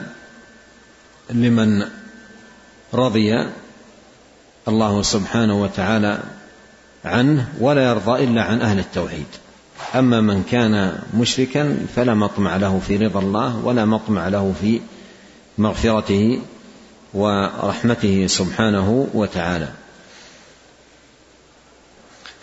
لمن 1.29 1.85
رضي 2.93 3.45
الله 4.67 5.01
سبحانه 5.01 5.61
وتعالى 5.61 6.19
عنه 7.05 7.47
ولا 7.59 7.89
يرضى 7.89 8.23
إلا 8.23 8.43
عن 8.43 8.61
أهل 8.61 8.79
التوحيد. 8.79 9.25
أما 9.95 10.21
من 10.21 10.43
كان 10.43 10.99
مشركا 11.13 11.77
فلا 11.95 12.13
مطمع 12.13 12.57
له 12.57 12.81
في 12.87 12.97
رضا 12.97 13.19
الله 13.19 13.65
ولا 13.65 13.85
مطمع 13.85 14.27
له 14.27 14.53
في 14.61 14.79
مغفرته 15.57 16.41
ورحمته 17.13 18.27
سبحانه 18.27 19.07
وتعالى. 19.13 19.67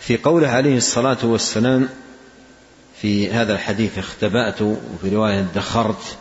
في 0.07 0.17
قوله 0.17 0.47
عليه 0.47 0.77
الصلاة 0.77 1.17
والسلام 1.23 1.89
في 3.01 3.31
هذا 3.31 3.53
الحديث 3.53 3.97
اختبأت 3.97 4.61
وفي 4.61 5.15
رواية 5.15 5.39
ادخرت 5.39 6.17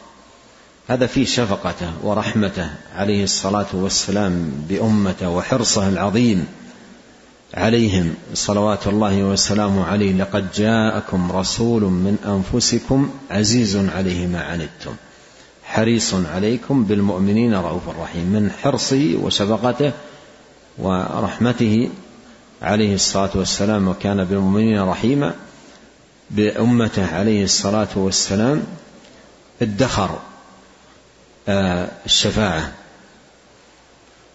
هذا 0.88 1.06
فيه 1.06 1.24
شفقته 1.24 1.92
ورحمته 2.02 2.70
عليه 2.94 3.24
الصلاة 3.24 3.66
والسلام 3.72 4.52
بأمته 4.68 5.28
وحرصه 5.28 5.88
العظيم 5.88 6.46
عليهم. 7.54 8.14
صلوات 8.34 8.86
الله 8.86 9.22
وسلامه 9.22 9.84
عليه 9.84 10.12
لقد 10.12 10.52
جاءكم 10.52 11.32
رسول 11.32 11.82
من 11.82 12.16
أنفسكم 12.26 13.10
عزيز 13.30 13.76
عليه 13.76 14.26
ما 14.26 14.40
عنتم 14.40 14.94
حريص 15.64 16.14
عليكم 16.14 16.84
بالمؤمنين 16.84 17.54
رؤوف 17.54 17.88
رحيم 18.00 18.26
من 18.26 18.50
حرصه 18.62 19.14
وشفقته 19.22 19.92
ورحمته 20.78 21.90
عليه 22.62 22.94
الصلاة 22.94 23.30
والسلام 23.34 23.88
وكان 23.88 24.24
بالمؤمنين 24.24 24.82
رحيما 24.82 25.34
بأمته 26.30 27.16
عليه 27.16 27.44
الصلاة 27.44 27.88
والسلام 27.96 28.62
ادخر 29.62 30.18
آه، 31.48 31.88
الشفاعة. 32.06 32.72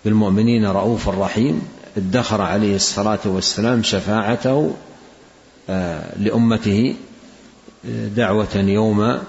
بالمؤمنين 0.06 0.66
رؤوف 0.66 1.10
رحيم 1.10 1.62
ادخر 1.98 2.42
عليه 2.42 2.76
الصلاة 2.76 3.20
والسلام 3.26 3.84
شفاعته 3.84 4.74
آه، 5.70 6.18
لأمته 6.18 6.96
دعوة 8.16 8.56
يوم 8.56 9.20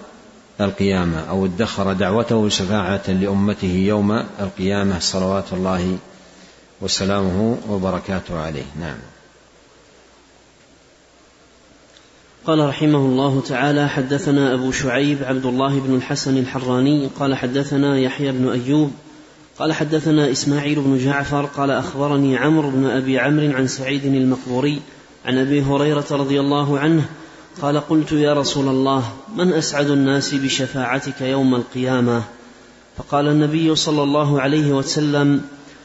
القيامة 0.61 1.21
أو 1.21 1.47
ادخر 1.47 1.93
دعوته 1.93 2.49
شفاعة 2.49 3.11
لأمته 3.11 3.67
يوم 3.67 4.13
القيامة 4.41 4.99
صلوات 4.99 5.53
الله 5.53 5.99
وسلامه 6.83 7.59
وبركاته 7.69 8.39
عليه. 8.39 8.67
نعم. 8.81 8.99
قال 12.47 12.69
رحمه 12.69 12.99
الله 12.99 13.43
تعالى 13.49 13.89
حدثنا 13.89 14.55
أبو 14.55 14.73
شعيب 14.73 15.19
عبد 15.23 15.47
الله 15.47 15.81
بن 15.81 15.95
الحسن 15.95 16.39
الحراني 16.39 17.07
قال 17.19 17.35
حدثنا 17.35 17.99
يحيى 17.99 18.33
بن 18.33 18.49
أيوب 18.49 18.91
قال 19.59 19.73
حدثنا 19.73 20.31
إسماعيل 20.31 20.81
بن 20.81 20.99
جعفر 20.99 21.45
قال 21.45 21.71
أخبرني 21.71 22.37
عمرو 22.37 22.71
بن 22.71 22.85
أبي 22.85 23.19
عمرو 23.19 23.57
عن 23.57 23.67
سعيد 23.67 24.05
المقبوري 24.05 24.81
عن 25.27 25.39
أبي 25.39 25.63
هريرة 25.63 26.07
رضي 26.11 26.41
الله 26.41 26.79
عنه 26.79 27.05
قال 27.63 27.81
قلت 27.81 28.13
يا 28.13 28.33
رسول 28.33 28.69
الله 28.69 29.13
من 29.37 29.53
أسعد 29.53 29.91
الناس 29.91 30.35
بشفاعتك 30.35 31.21
يوم 31.21 31.55
القيامة؟ 31.55 32.23
فقال 32.97 33.29
النبي 33.29 33.75
صلى 33.75 34.03
الله 34.03 34.41
عليه 34.41 34.73
وسلم 34.73 35.41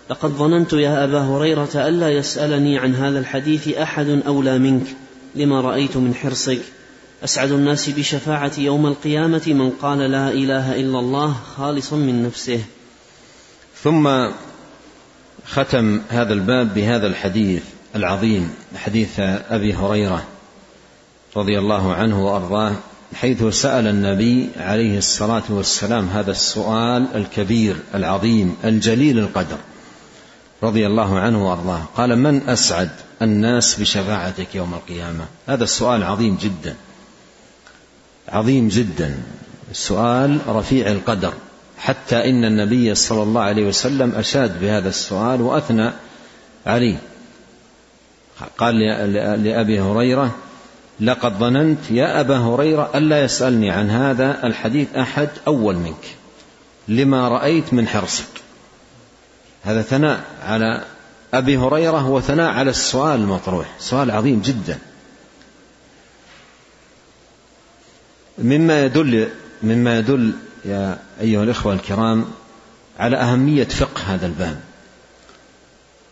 لقد 0.09 0.29
ظننت 0.29 0.73
يا 0.73 1.03
أبا 1.03 1.19
هريرة 1.19 1.69
ألا 1.75 2.09
يسألني 2.09 2.79
عن 2.79 2.95
هذا 2.95 3.19
الحديث 3.19 3.67
أحد 3.67 4.21
أولى 4.27 4.59
منك 4.59 4.87
لما 5.35 5.61
رأيت 5.61 5.97
من 5.97 6.15
حرصك. 6.15 6.61
أسعد 7.23 7.51
الناس 7.51 7.89
بشفاعة 7.89 8.51
يوم 8.57 8.85
القيامة 8.85 9.41
من 9.47 9.69
قال 9.69 9.99
لا 9.99 10.31
إله 10.31 10.75
إلا 10.75 10.99
الله 10.99 11.33
خالصا 11.57 11.95
من 11.95 12.23
نفسه. 12.23 12.61
ثم 13.83 14.29
ختم 15.45 16.01
هذا 16.09 16.33
الباب 16.33 16.73
بهذا 16.73 17.07
الحديث 17.07 17.63
العظيم 17.95 18.53
حديث 18.75 19.19
أبي 19.49 19.73
هريرة 19.73 20.23
رضي 21.35 21.59
الله 21.59 21.93
عنه 21.93 22.25
وأرضاه 22.25 22.73
حيث 23.15 23.43
سأل 23.43 23.87
النبي 23.87 24.49
عليه 24.57 24.97
الصلاة 24.97 25.43
والسلام 25.49 26.07
هذا 26.07 26.31
السؤال 26.31 27.07
الكبير 27.15 27.75
العظيم 27.95 28.55
الجليل 28.63 29.19
القدر. 29.19 29.57
رضي 30.63 30.87
الله 30.87 31.19
عنه 31.19 31.49
وأرضاه. 31.49 31.83
قال 31.97 32.15
من 32.15 32.49
أسعد 32.49 32.89
الناس 33.21 33.79
بشفاعتك 33.79 34.55
يوم 34.55 34.73
القيامة؟ 34.73 35.25
هذا 35.47 35.63
السؤال 35.63 36.03
عظيم 36.03 36.37
جدا. 36.41 36.75
عظيم 38.29 38.67
جدا. 38.67 39.17
السؤال 39.71 40.39
رفيع 40.47 40.91
القدر. 40.91 41.33
حتى 41.77 42.29
إن 42.29 42.45
النبي 42.45 42.95
صلى 42.95 43.23
الله 43.23 43.41
عليه 43.41 43.67
وسلم 43.67 44.15
أشاد 44.15 44.61
بهذا 44.61 44.89
السؤال 44.89 45.41
وأثنى 45.41 45.91
عليه. 46.65 46.97
قال 48.57 48.79
لأبي 49.43 49.81
هريرة 49.81 50.35
لقد 50.99 51.37
ظننت 51.37 51.91
يا 51.91 52.19
أبا 52.19 52.37
هريرة 52.37 52.91
الا 52.95 53.23
يسألني 53.23 53.69
عن 53.69 53.89
هذا 53.89 54.39
الحديث 54.43 54.95
أحد 54.95 55.29
أول 55.47 55.75
منك. 55.75 56.15
لما 56.87 57.27
رأيت 57.27 57.73
من 57.73 57.87
حرصك. 57.87 58.46
هذا 59.67 59.81
ثناء 59.81 60.23
على 60.43 60.81
أبي 61.33 61.57
هريرة 61.57 62.07
وثناء 62.07 62.51
على 62.51 62.69
السؤال 62.69 63.19
المطروح 63.19 63.67
سؤال 63.79 64.11
عظيم 64.11 64.41
جدا. 64.41 64.77
مما 68.37 68.85
يدل 68.85 69.29
مما 69.63 69.99
يدل 69.99 70.33
يا 70.65 70.97
أيها 71.21 71.43
الإخوة 71.43 71.73
الكرام 71.73 72.25
على 72.99 73.17
أهمية 73.17 73.63
فقه 73.63 74.01
هذا 74.07 74.25
الباب. 74.25 74.59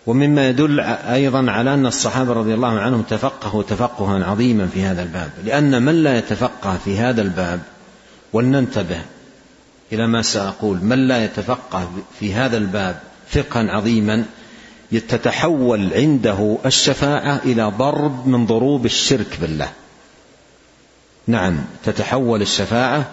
ومما 0.06 0.50
يدل 0.50 0.80
أيضا 0.80 1.52
على 1.52 1.74
أن 1.74 1.86
الصحابة 1.86 2.34
رضي 2.34 2.54
الله 2.54 2.80
عنهم 2.80 3.02
تفقهوا 3.02 3.64
تفقها 3.64 4.26
عظيما 4.26 4.68
في 4.68 4.84
هذا 4.84 5.04
الباب. 5.04 5.32
لأن 5.46 5.82
من 5.82 6.04
لا 6.04 6.18
يتفقه 6.18 6.78
في 6.86 6.98
هذا 6.98 7.22
الباب 7.22 7.60
ولننتبه 8.34 9.02
إلى 9.92 10.08
ما 10.08 10.22
سأقول 10.22 10.78
من 10.84 11.08
لا 11.08 11.26
يتفقه 11.26 11.90
في 12.20 12.34
هذا 12.34 12.58
الباب 12.58 13.00
فقها 13.28 13.72
عظيما 13.72 14.26
تتحول 14.92 15.94
عنده 15.94 16.58
الشفاعة 16.66 17.42
إلى 17.46 17.72
ضرب 17.78 18.28
من 18.28 18.46
ضروب 18.46 18.86
الشرك 18.86 19.38
بالله. 19.42 19.70
نعم 21.28 21.58
تتحول 21.84 22.42
الشفاعة 22.42 23.10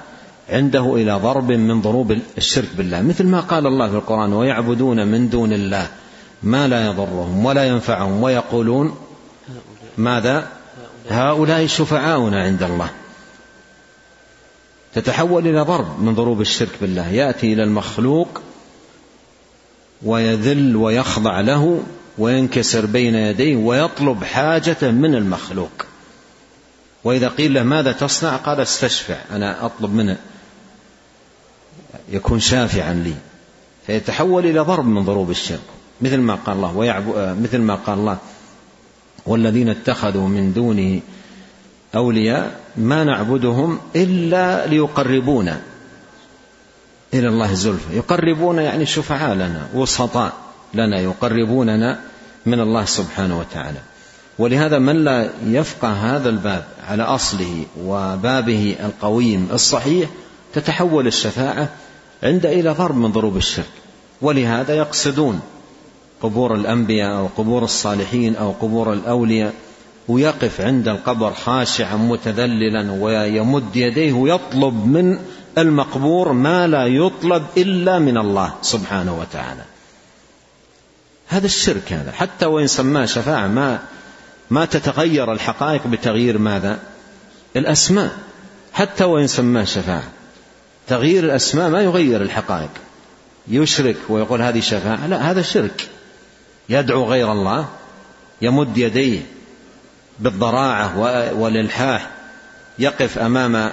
عنده 0.50 0.94
إلى 0.94 1.12
ضرب 1.12 1.52
من 1.52 1.80
ضروب 1.80 2.18
الشرك 2.38 2.68
بالله. 2.76 3.02
مثل 3.02 3.26
ما 3.26 3.40
قال 3.40 3.66
الله 3.66 3.88
في 3.88 3.94
القرآن 3.94 4.32
ويعبدون 4.32 5.06
من 5.06 5.28
دون 5.28 5.52
الله 5.52 5.88
ما 6.42 6.68
لا 6.68 6.86
يضرهم 6.86 7.44
ولا 7.44 7.64
ينفعهم 7.64 8.22
ويقولون 8.22 8.96
ماذا؟ 9.98 10.48
هؤلاء 11.10 11.66
شفعاؤنا 11.66 12.42
عند 12.42 12.62
الله. 12.62 12.90
تتحول 14.94 15.46
إلى 15.46 15.60
ضرب 15.60 16.02
من 16.02 16.14
ضروب 16.14 16.40
الشرك 16.40 16.72
بالله. 16.80 17.08
يأتي 17.08 17.52
إلى 17.52 17.62
المخلوق 17.62 18.40
ويذل 20.04 20.76
ويخضع 20.76 21.40
له 21.40 21.82
وينكسر 22.18 22.86
بين 22.86 23.14
يديه 23.14 23.56
ويطلب 23.56 24.24
حاجة 24.24 24.90
من 24.90 25.14
المخلوق. 25.14 25.70
وإذا 27.04 27.28
قيل 27.28 27.54
له 27.54 27.62
ماذا 27.62 27.92
تصنع؟ 27.92 28.36
قال 28.36 28.60
استشفع 28.60 29.16
أنا 29.30 29.66
أطلب 29.66 29.94
منه. 29.94 30.16
يكون 32.12 32.40
شافعا 32.40 32.92
لي. 32.92 33.14
فيتحول 33.86 34.46
إلى 34.46 34.60
ضرب 34.60 34.86
من 34.86 35.04
ضروب 35.04 35.30
الشرك. 35.30 35.60
مثل 36.00 36.18
ما 36.18 36.34
قال 36.34 36.56
الله. 36.56 37.36
مثل 37.42 37.58
ما 37.58 37.74
قال 37.74 37.98
الله 37.98 38.18
والذين 39.26 39.68
اتخذوا 39.68 40.28
من 40.28 40.52
دونه 40.52 41.00
أولياء 41.94 42.60
ما 42.76 43.04
نعبدهم 43.04 43.78
إلا 43.96 44.66
ليقربونا. 44.66 45.60
إلى 47.14 47.28
الله 47.28 47.54
زلفى. 47.54 47.96
يقربون 47.96 48.58
يعني 48.58 48.86
شفعاء 48.86 49.34
لنا 49.34 49.68
وسطاء 49.74 50.32
لنا 50.74 51.00
يقربوننا 51.00 52.00
من 52.46 52.60
الله 52.60 52.84
سبحانه 52.84 53.38
وتعالى. 53.38 53.78
ولهذا 54.38 54.78
من 54.78 55.04
لا 55.04 55.30
يفقه 55.46 55.92
هذا 55.92 56.28
الباب 56.28 56.64
على 56.88 57.02
أصله 57.02 57.64
وبابه 57.84 58.76
القويم 58.84 59.48
الصحيح 59.52 60.10
تتحول 60.54 61.06
الشفاعة 61.06 61.68
عند 62.22 62.46
إلى 62.46 62.70
ضرب 62.70 62.96
من 62.96 63.12
ضروب 63.12 63.36
الشرك. 63.36 63.72
ولهذا 64.22 64.74
يقصدون 64.74 65.40
قبور 66.22 66.54
الأنبياء 66.54 67.18
أو 67.18 67.28
قبور 67.36 67.64
الصالحين 67.64 68.36
أو 68.36 68.50
قبور 68.50 68.92
الأولياء 68.92 69.54
ويقف 70.08 70.60
عند 70.60 70.88
القبر 70.88 71.32
خاشعا 71.32 71.96
متذللا 71.96 72.92
ويمد 72.92 73.76
يديه 73.76 74.12
ويطلب 74.12 74.86
من 74.86 75.18
المقبور 75.58 76.32
ما 76.32 76.66
لا 76.66 76.86
يطلب 76.86 77.46
إلا 77.56 77.98
من 77.98 78.18
الله 78.18 78.54
سبحانه 78.62 79.18
وتعالى. 79.20 79.62
هذا 81.28 81.46
الشرك 81.46 81.92
هذا. 81.92 82.12
حتى 82.12 82.46
وإن 82.46 82.66
سماه 82.66 83.04
شفاعة 83.04 83.46
ما 83.46 83.78
ما 84.50 84.64
تتغير 84.64 85.32
الحقائق 85.32 85.86
بتغيير 85.86 86.38
ماذا؟ 86.38 86.78
الأسماء. 87.56 88.10
حتى 88.72 89.04
وإن 89.04 89.26
سماه 89.26 89.64
شفاعة. 89.64 90.08
تغيير 90.88 91.24
الأسماء 91.24 91.70
ما 91.70 91.80
يغير 91.80 92.22
الحقائق. 92.22 92.70
يشرك 93.48 93.96
ويقول 94.08 94.42
هذه 94.42 94.60
شفاعة. 94.60 95.06
لا 95.06 95.30
هذا 95.30 95.42
شرك. 95.42 95.88
يدعو 96.68 97.04
غير 97.04 97.32
الله 97.32 97.68
يمد 98.42 98.78
يديه 98.78 99.20
بالضراعة 100.20 100.98
والإلحاح 101.34 102.10
يقف 102.78 103.18
أمام 103.18 103.70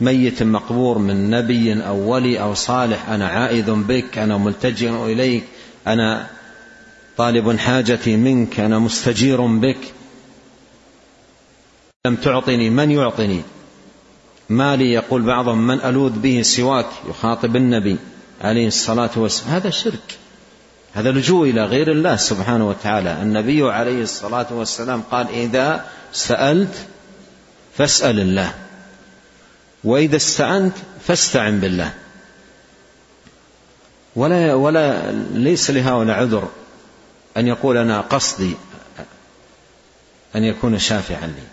ميت 0.00 0.42
مقبور 0.42 0.98
من 0.98 1.30
نبي 1.30 1.86
أو 1.86 2.12
ولي 2.12 2.40
أو 2.40 2.54
صالح 2.54 3.08
أنا 3.08 3.28
عائذ 3.28 3.70
بك 3.70 4.18
أنا 4.18 4.36
ملتجئ 4.36 4.90
إليك 4.90 5.44
أنا 5.86 6.26
طالب 7.16 7.58
حاجتي 7.58 8.16
منك 8.16 8.60
أنا 8.60 8.78
مستجير 8.78 9.46
بك. 9.46 9.78
لم 12.06 12.16
تعطني 12.16 12.70
من 12.70 12.90
يعطني؟ 12.90 13.42
ما 14.48 14.76
لي 14.76 14.92
يقول 14.92 15.22
بعضهم 15.22 15.66
من 15.66 15.80
ألوذ 15.80 16.10
به 16.10 16.42
سواك 16.42 16.86
يخاطب 17.08 17.56
النبي 17.56 17.96
عليه 18.40 18.66
الصلاة 18.66 19.10
والسلام. 19.16 19.54
هذا 19.54 19.70
شرك. 19.70 20.18
هذا 20.96 21.12
لجوء 21.12 21.50
إلى 21.50 21.64
غير 21.64 21.92
الله 21.92 22.16
سبحانه 22.16 22.68
وتعالى. 22.68 23.22
النبي 23.22 23.70
عليه 23.70 24.02
الصلاة 24.02 24.46
والسلام 24.50 25.02
قال 25.10 25.28
إذا 25.28 25.84
سألت 26.12 26.74
فاسأل 27.76 28.20
الله. 28.20 28.54
وإذا 29.84 30.16
استعنت 30.16 30.72
فاستعن 31.06 31.60
بالله. 31.60 31.92
ولا 34.16 34.54
ولا 34.54 35.12
ليس 35.34 35.70
لهؤلاء 35.70 36.16
عذر 36.16 36.48
أن 37.36 37.46
يقول 37.46 37.76
أنا 37.76 38.00
قصدي 38.00 38.54
أن 40.36 40.44
يكون 40.44 40.78
شافعا 40.78 41.26
لي. 41.26 41.46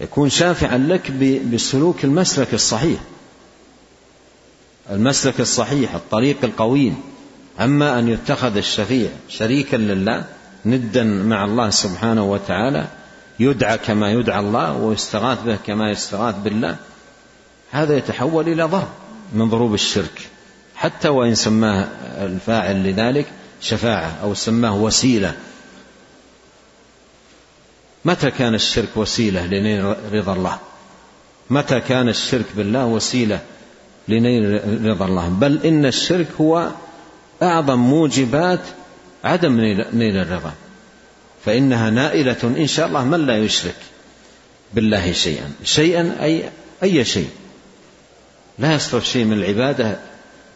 يكون 0.00 0.28
شافعا 0.30 0.78
لك 0.78 1.10
بسلوك 1.52 2.04
المسلك 2.04 2.54
الصحيح. 2.54 3.00
المسلك 4.90 5.40
الصحيح 5.40 5.94
الطريق 5.94 6.36
القويم 6.44 7.02
أما 7.60 7.98
أن 7.98 8.08
يتخذ 8.08 8.56
الشفيع 8.56 9.10
شريكا 9.28 9.76
لله 9.76 10.24
ندا 10.66 11.04
مع 11.04 11.44
الله 11.44 11.70
سبحانه 11.70 12.24
وتعالى 12.24 12.86
يدعى 13.40 13.78
كما 13.78 14.12
يدعى 14.12 14.40
الله 14.40 14.72
ويستغاث 14.72 15.42
به 15.42 15.56
كما 15.66 15.90
يستغاث 15.90 16.34
بالله 16.44 16.76
هذا 17.70 17.96
يتحول 17.96 18.48
إلى 18.48 18.62
ضرب 18.62 18.88
من 19.32 19.50
ضروب 19.50 19.74
الشرك. 19.74 20.28
حتى 20.74 21.08
وإن 21.08 21.34
سماه 21.34 21.88
الفاعل 22.18 22.90
لذلك 22.90 23.26
شفاعة 23.60 24.18
أو 24.22 24.34
سماه 24.34 24.76
وسيلة. 24.76 25.34
متى 28.04 28.30
كان 28.30 28.54
الشرك 28.54 28.96
وسيلة 28.96 29.46
لنيل 29.46 29.94
رضا 30.12 30.32
الله؟ 30.32 30.58
متى 31.50 31.80
كان 31.80 32.08
الشرك 32.08 32.46
بالله 32.56 32.86
وسيلة 32.86 33.40
لنيل 34.08 34.60
رضا 34.86 35.06
الله. 35.06 35.28
بل 35.28 35.66
إن 35.66 35.86
الشرك 35.86 36.28
هو 36.40 36.70
أعظم 37.42 37.78
موجبات 37.78 38.60
عدم 39.24 39.60
نيل 39.92 40.16
الرضا. 40.16 40.52
فإنها 41.44 41.90
نائلة 41.90 42.36
إن 42.42 42.66
شاء 42.66 42.86
الله 42.86 43.04
من 43.04 43.26
لا 43.26 43.38
يشرك 43.38 43.76
بالله 44.74 45.12
شيئا. 45.12 45.52
شيئا 45.64 46.16
أي 46.22 46.50
أي 46.82 47.04
شيء. 47.04 47.30
لا 48.58 48.74
يصرف 48.74 49.06
شيء 49.06 49.24
من 49.24 49.32
العبادة 49.32 49.98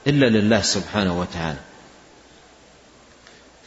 إلا 0.07 0.26
لله 0.26 0.61
سبحانه 0.61 1.20
وتعالى. 1.20 1.59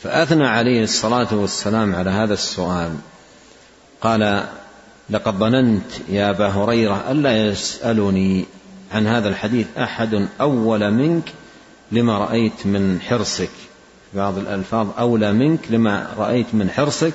فأثنى 0.03 0.47
عليه 0.47 0.83
الصلاة 0.83 1.27
والسلام 1.31 1.95
على 1.95 2.09
هذا 2.09 2.33
السؤال. 2.33 2.95
قال 4.01 4.43
لقد 5.09 5.33
ظننت 5.33 5.91
يا 6.09 6.29
أبا 6.29 6.47
هريرة 6.47 7.11
ألا 7.11 7.47
يسألني 7.47 8.45
عن 8.93 9.07
هذا 9.07 9.29
الحديث 9.29 9.67
أحد 9.77 10.27
أول 10.41 10.91
منك 10.91 11.33
لما 11.91 12.17
رأيت 12.17 12.65
من 12.65 12.99
حرصك. 13.01 13.49
بعض 14.13 14.37
الألفاظ 14.37 14.87
أولى 14.99 15.31
منك 15.31 15.59
لما 15.69 16.07
رأيت 16.17 16.47
من 16.53 16.69
حرصك. 16.69 17.13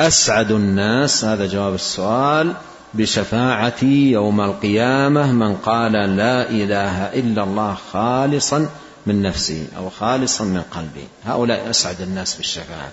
أسعد 0.00 0.52
الناس 0.52 1.24
هذا 1.24 1.46
جواب 1.46 1.74
السؤال 1.74 2.54
بشفاعتي 2.94 4.10
يوم 4.10 4.40
القيامة 4.40 5.32
من 5.32 5.56
قال 5.56 5.92
لا 5.92 6.50
إله 6.50 7.04
إلا 7.04 7.44
الله 7.44 7.76
خالصا 7.92 8.68
من 9.06 9.22
نفسه 9.22 9.66
أو 9.76 9.90
خالصا 9.90 10.44
من 10.44 10.62
قلبه. 10.70 11.06
هؤلاء 11.24 11.70
أسعد 11.70 12.00
الناس 12.00 12.34
بالشفاعة. 12.34 12.92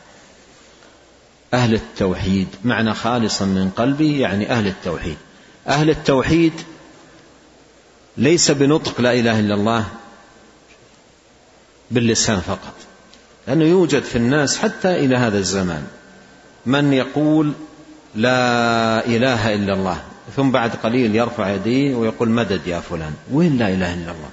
أهل 1.54 1.74
التوحيد 1.74 2.48
معنى 2.64 2.94
خالصا 2.94 3.46
من 3.46 3.70
قلبه 3.70 4.20
يعني 4.20 4.52
أهل 4.52 4.68
التوحيد. 4.68 5.18
أهل 5.68 5.89
التوحيد 5.89 6.54
ليس 8.18 8.51
بنطق 8.51 9.01
لا 9.01 9.14
إله 9.14 9.39
إلا 9.39 9.55
الله 9.55 9.86
باللسان 11.91 12.39
فقط 12.39 12.74
لأنه 13.47 13.66
يوجد 13.66 14.03
في 14.03 14.16
الناس 14.16 14.57
حتى 14.57 15.05
إلى 15.05 15.16
هذا 15.16 15.38
الزمان. 15.38 15.88
من 16.66 16.93
يقول 16.93 17.53
لا 18.16 19.05
إله 19.05 19.53
إلا 19.53 19.74
الله 19.74 19.97
ثم 20.36 20.51
بعد 20.51 20.76
قليل 20.84 21.16
يرفع 21.16 21.49
يديه 21.49 21.95
ويقول 21.95 22.30
مدد 22.30 22.68
يا 22.68 22.80
فلان 22.80 23.14
وين 23.32 23.57
لا 23.57 23.68
إله 23.68 23.93
إلا 23.93 24.11
الله؟ 24.11 24.30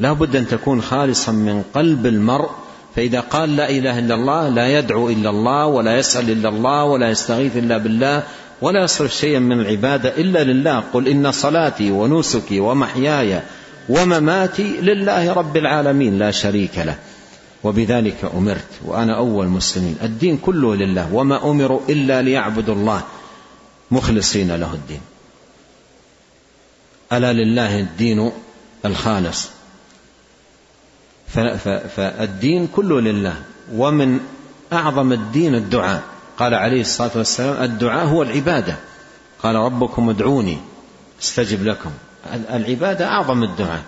لا 0.00 0.12
بد 0.12 0.36
أن 0.36 0.48
تكون 0.48 0.82
خالصا 0.82 1.32
من 1.32 1.62
قلب 1.74 2.06
المرء 2.06 2.50
فإذا 2.96 3.20
قال 3.20 3.56
لا 3.56 3.70
إله 3.70 3.98
إلا 3.98 4.14
الله 4.14 4.48
لا 4.48 4.78
يدعو 4.78 5.08
إلا 5.08 5.30
الله 5.30 5.66
ولا 5.66 5.96
يسأل 5.98 6.30
إلا 6.30 6.48
الله 6.48 6.84
ولا 6.84 7.10
يستغيث 7.10 7.56
إلا 7.56 7.78
بالله 7.78 8.22
ولا 8.60 8.84
يصرف 8.84 9.14
شيئا 9.14 9.38
من 9.38 9.60
العبادة 9.60 10.08
إلا 10.08 10.44
لله. 10.44 10.84
قل 10.92 11.08
إن 11.08 11.32
صلاتي 11.32 11.90
ونسكي 11.90 12.60
ومحياي 12.60 13.42
ومماتي 13.88 14.62
لله 14.62 15.32
رب 15.32 15.56
العالمين 15.56 16.18
لا 16.18 16.30
شريك 16.30 16.78
له. 16.78 16.98
وبذلك 17.64 18.30
أمرت 18.34 18.70
وأنا 18.84 19.16
أول 19.16 19.46
مسلمين. 19.46 19.96
الدين 20.02 20.38
كله 20.38 20.76
لله 20.76 21.14
وما 21.14 21.50
أمروا 21.50 21.80
إلا 21.88 22.22
ليعبدوا 22.22 22.74
الله. 22.74 23.02
مخلصين 23.90 24.56
له 24.56 24.74
الدين. 24.74 25.00
ألا 27.12 27.32
لله 27.32 27.80
الدين 27.80 28.32
الخالص. 28.84 29.48
فالدين 31.96 32.66
كله 32.66 33.00
لله. 33.00 33.34
ومن 33.74 34.20
أعظم 34.72 35.12
الدين 35.12 35.54
الدعاء. 35.54 36.02
قال 36.38 36.54
عليه 36.54 36.80
الصلاة 36.80 37.10
والسلام 37.14 37.62
الدعاء 37.62 38.06
هو 38.06 38.22
العبادة. 38.22 38.76
قال 39.42 39.54
ربكم 39.54 40.10
ادعوني 40.10 40.58
استجب 41.22 41.64
لكم. 41.64 41.90
العبادة 42.50 43.06
أعظم 43.06 43.42
الدعاء. 43.42 43.82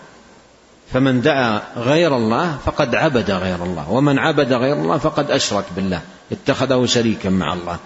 فمن 0.93 1.21
دعا 1.21 1.63
غير 1.77 2.17
الله 2.17 2.59
فقد 2.65 2.95
عبد 2.95 3.31
غير 3.31 3.65
الله 3.65 3.91
ومن 3.91 4.19
عبد 4.19 4.53
غير 4.53 4.75
الله 4.77 4.99
فقد 4.99 5.31
أشرك 5.31 5.65
بالله 5.77 6.01
اتخذه 6.33 6.87
شريكا 6.87 7.31
مع 7.31 7.53
الله. 7.53 7.79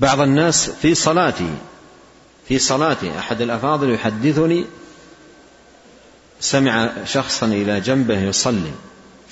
بعض 0.00 0.20
الناس 0.20 0.70
في 0.70 0.94
صلاته 0.94 1.50
في 2.48 2.58
صلاته 2.58 3.18
أحد 3.18 3.40
الأفاضل 3.40 3.94
يحدثني 3.94 4.66
سمع 6.40 6.90
شخصا 7.04 7.46
إلى 7.46 7.80
جنبه 7.80 8.18
يصلي. 8.18 8.72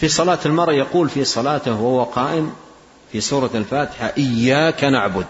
في 0.03 0.09
صلاة 0.09 0.39
المرء 0.47 0.73
يقول 0.73 1.09
في 1.09 1.25
صلاته 1.25 1.73
وهو 1.73 2.03
قائم 2.05 2.53
في 3.13 3.21
سورة 3.21 3.51
الفاتحة 3.55 4.13
إياك 4.19 4.85
نعبد 4.85 5.27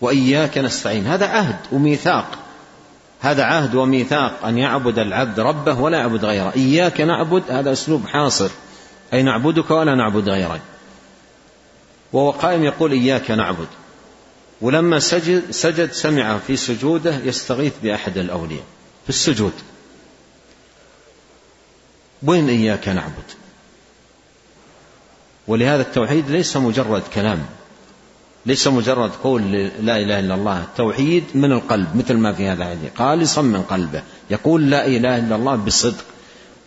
وإياك 0.00 0.58
نستعين. 0.58 1.06
هذا 1.06 1.26
عهد 1.26 1.56
وميثاق. 1.72 2.38
هذا 3.20 3.44
عهد 3.44 3.74
وميثاق 3.74 4.46
أن 4.46 4.58
يعبد 4.58 4.98
العبد 4.98 5.40
ربه 5.40 5.80
ولا 5.80 5.98
يعبد 5.98 6.24
غيره. 6.24 6.52
إياك 6.56 7.00
نعبد 7.00 7.42
هذا 7.48 7.72
أسلوب 7.72 8.06
حاصر 8.06 8.50
أي 9.12 9.22
نعبدك 9.22 9.70
ولا 9.70 9.94
نعبد 9.94 10.28
غيرك. 10.28 10.60
وهو 12.12 12.30
قائم 12.30 12.64
يقول 12.64 12.92
إياك 12.92 13.30
نعبد. 13.30 13.68
ولما 14.60 14.98
سجد 14.98 15.50
سجد 15.50 15.92
سمع 15.92 16.38
في 16.46 16.56
سجوده 16.56 17.16
يستغيث 17.16 17.72
بأحد 17.82 18.18
الأولياء. 18.18 18.64
في 19.04 19.10
السجود. 19.10 19.52
وين 22.22 22.48
إياك 22.48 22.88
نعبد؟ 22.88 23.43
ولهذا 25.48 25.82
التوحيد 25.82 26.30
ليس 26.30 26.56
مجرد 26.56 27.02
كلام 27.14 27.38
ليس 28.46 28.68
مجرد 28.68 29.10
قول 29.22 29.52
لا 29.82 29.96
إله 29.96 30.18
إلا 30.18 30.34
الله. 30.34 30.60
التوحيد 30.60 31.24
من 31.34 31.52
القلب 31.52 31.96
مثل 31.96 32.14
ما 32.14 32.32
في 32.32 32.48
هذا 32.48 32.62
الحديث. 32.62 32.90
خالصا 32.98 33.42
من 33.42 33.62
قلبه. 33.62 34.02
يقول 34.30 34.70
لا 34.70 34.86
إله 34.86 35.18
إلا 35.18 35.36
الله 35.36 35.56
بصدق 35.56 36.04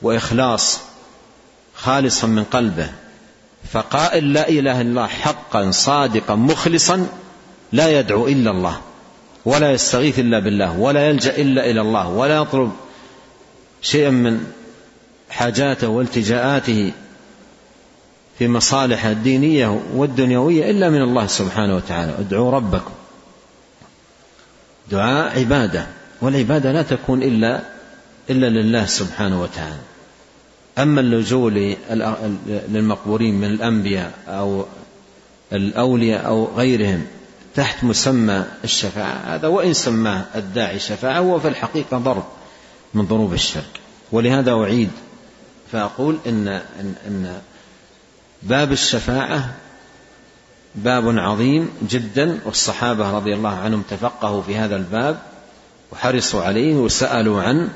وإخلاص 0.01 0.79
خالصا 1.75 2.27
من 2.27 2.43
قلبه. 2.43 2.89
فقائل 3.71 4.33
لا 4.33 4.49
إله 4.49 4.81
إلا 4.81 4.89
الله 4.89 5.07
حقا 5.07 5.71
صادقا 5.71 6.35
مخلصا 6.35 7.07
لا 7.71 7.99
يدعو 7.99 8.27
إلا 8.27 8.51
الله 8.51 8.81
ولا 9.45 9.71
يستغيث 9.71 10.19
إلا 10.19 10.39
بالله 10.39 10.79
ولا 10.79 11.09
يلجأ 11.09 11.37
إلا 11.37 11.69
إلى 11.69 11.81
الله 11.81 12.07
ولا 12.07 12.37
يطلب 12.37 12.71
شيئا 13.81 14.09
من 14.09 14.45
حاجاته 15.29 15.87
والتجاءاته. 15.87 16.91
في 18.39 18.47
مصالحه 18.47 19.11
الدينية 19.11 19.81
والدنيوية 19.93 20.71
إلا 20.71 20.89
من 20.89 21.01
الله 21.01 21.27
سبحانه 21.27 21.75
وتعالى. 21.75 22.15
ادعوا 22.19 22.51
ربكم. 22.51 22.91
دعاء 24.91 25.39
عبادة. 25.39 25.87
والعبادة 26.21 26.71
لا 26.71 26.81
تكون 26.81 27.23
إلا 27.23 27.61
إلا 28.29 28.49
لله 28.49 28.85
سبحانه 28.85 29.41
وتعالى. 29.41 29.79
أما 30.77 31.01
اللجوء 31.01 31.75
للمقبورين 32.69 33.33
من 33.33 33.47
الأنبياء 33.47 34.11
أو 34.27 34.65
الأولياء 35.53 36.27
أو 36.27 36.47
غيرهم 36.55 37.05
تحت 37.55 37.83
مسمى 37.83 38.45
الشفاعة 38.63 39.35
هذا 39.35 39.47
وإن 39.47 39.73
سماه 39.73 40.25
الداعي 40.35 40.79
شفاعة 40.79 41.19
هو 41.19 41.39
في 41.39 41.47
الحقيقة 41.47 41.97
ضرب 41.97 42.23
من 42.93 43.05
ضروب 43.05 43.33
الشرك. 43.33 43.79
ولهذا 44.11 44.51
أعيد 44.51 44.89
فأقول 45.71 46.17
إن, 46.27 46.47
إن, 46.47 46.93
إن 47.07 47.41
باب 48.43 48.71
الشفاعة 48.71 49.49
باب 50.75 51.17
عظيم 51.17 51.69
جدا 51.89 52.39
والصحابة 52.45 53.11
رضي 53.11 53.33
الله 53.33 53.55
عنهم 53.55 53.81
تفقهوا 53.89 54.41
في 54.41 54.57
هذا 54.57 54.75
الباب 54.75 55.19
وحرصوا 55.91 56.43
عليه 56.43 56.75
وسألوا 56.75 57.41
عنه. 57.41 57.69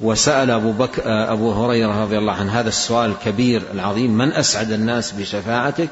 وسأل 0.00 0.50
أبو, 0.50 0.72
بك 0.72 0.98
أبو 1.06 1.52
هريرة 1.52 2.02
رضي 2.02 2.18
الله 2.18 2.32
عنه 2.32 2.60
هذا 2.60 2.68
السؤال 2.68 3.10
الكبير 3.10 3.62
العظيم 3.74 4.18
من 4.18 4.32
أسعد 4.32 4.70
الناس 4.70 5.12
بشفاعتك؟ 5.12 5.88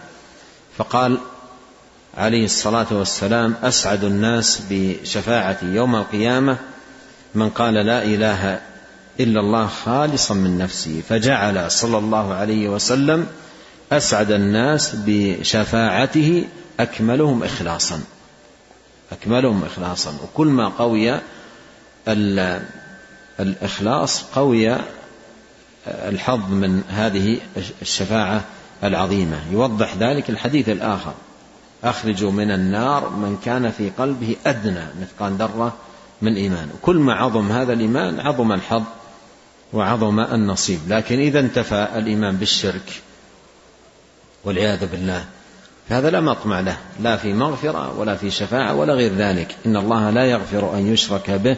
فقال 0.77 1.19
عليه 2.17 2.45
الصلاة 2.45 2.87
والسلام 2.91 3.55
أسعد 3.63 4.05
الناس 4.05 4.63
بشفاعتي 4.71 5.67
يوم 5.67 5.97
القيامة 5.97 6.57
من 7.35 7.51
قال 7.51 7.75
لا 7.75 8.05
إله 8.05 8.61
إلا 9.21 9.41
الله 9.41 9.67
خالصا 9.67 10.35
من 10.35 10.59
نفسه 10.59 11.03
فجعل 11.09 11.71
صلى 11.71 11.99
الله 11.99 12.35
عليه 12.35 12.69
وسلم 12.69 13.27
أسعد 13.93 14.31
الناس 14.31 14.97
بشفاعته 15.07 16.45
أكملهم 16.81 17.43
إخلاصا 17.43 18.01
أكملهم 19.13 19.65
إخلاصا. 19.65 20.15
وكل 20.25 20.47
ما 20.47 20.69
قوي 20.69 21.21
الإخلاص 23.41 24.23
قوي 24.23 24.77
الحظ 25.87 26.51
من 26.51 26.83
هذه 26.89 27.39
الشفاعة 27.83 28.45
العظيمة. 28.85 29.39
يوضح 29.53 29.95
ذلك 29.97 30.31
الحديث 30.31 30.69
الآخر. 30.69 31.15
أخرجوا 31.85 32.33
من 32.33 32.51
النار 32.51 33.11
من 33.11 33.39
كان 33.45 33.71
في 33.71 33.91
قلبه 33.99 34.37
أدنى 34.47 34.85
مثقال 35.01 35.33
ذرة 35.33 35.75
من 36.23 36.37
إيمان. 36.37 36.69
كل 36.83 36.97
ما 36.97 37.15
عظم 37.15 37.53
هذا 37.53 37.73
الإيمان 37.73 38.21
عظم 38.21 38.53
الحظ 38.53 38.83
وعظم 39.73 40.21
النصيب. 40.21 40.81
لكن 40.89 41.19
إذا 41.19 41.41
انتفى 41.41 41.89
الإيمان 41.97 42.37
بالشرك 42.37 43.03
والعياذ 44.45 44.87
بالله 44.87 45.25
هذا 45.89 46.11
لا 46.11 46.21
مطمع 46.21 46.61
له 46.61 46.77
لا 47.01 47.17
في 47.17 47.33
مغفرة 47.33 47.99
ولا 47.99 48.17
في 48.17 48.31
شفاعة 48.31 48.75
ولا 48.75 48.95
غير 48.95 49.15
ذلك. 49.15 49.57
إن 49.67 49.77
الله 49.77 50.11
لا 50.11 50.25
يغفر 50.25 50.75
أن 50.75 50.93
يشرك 50.93 51.31
به 51.31 51.57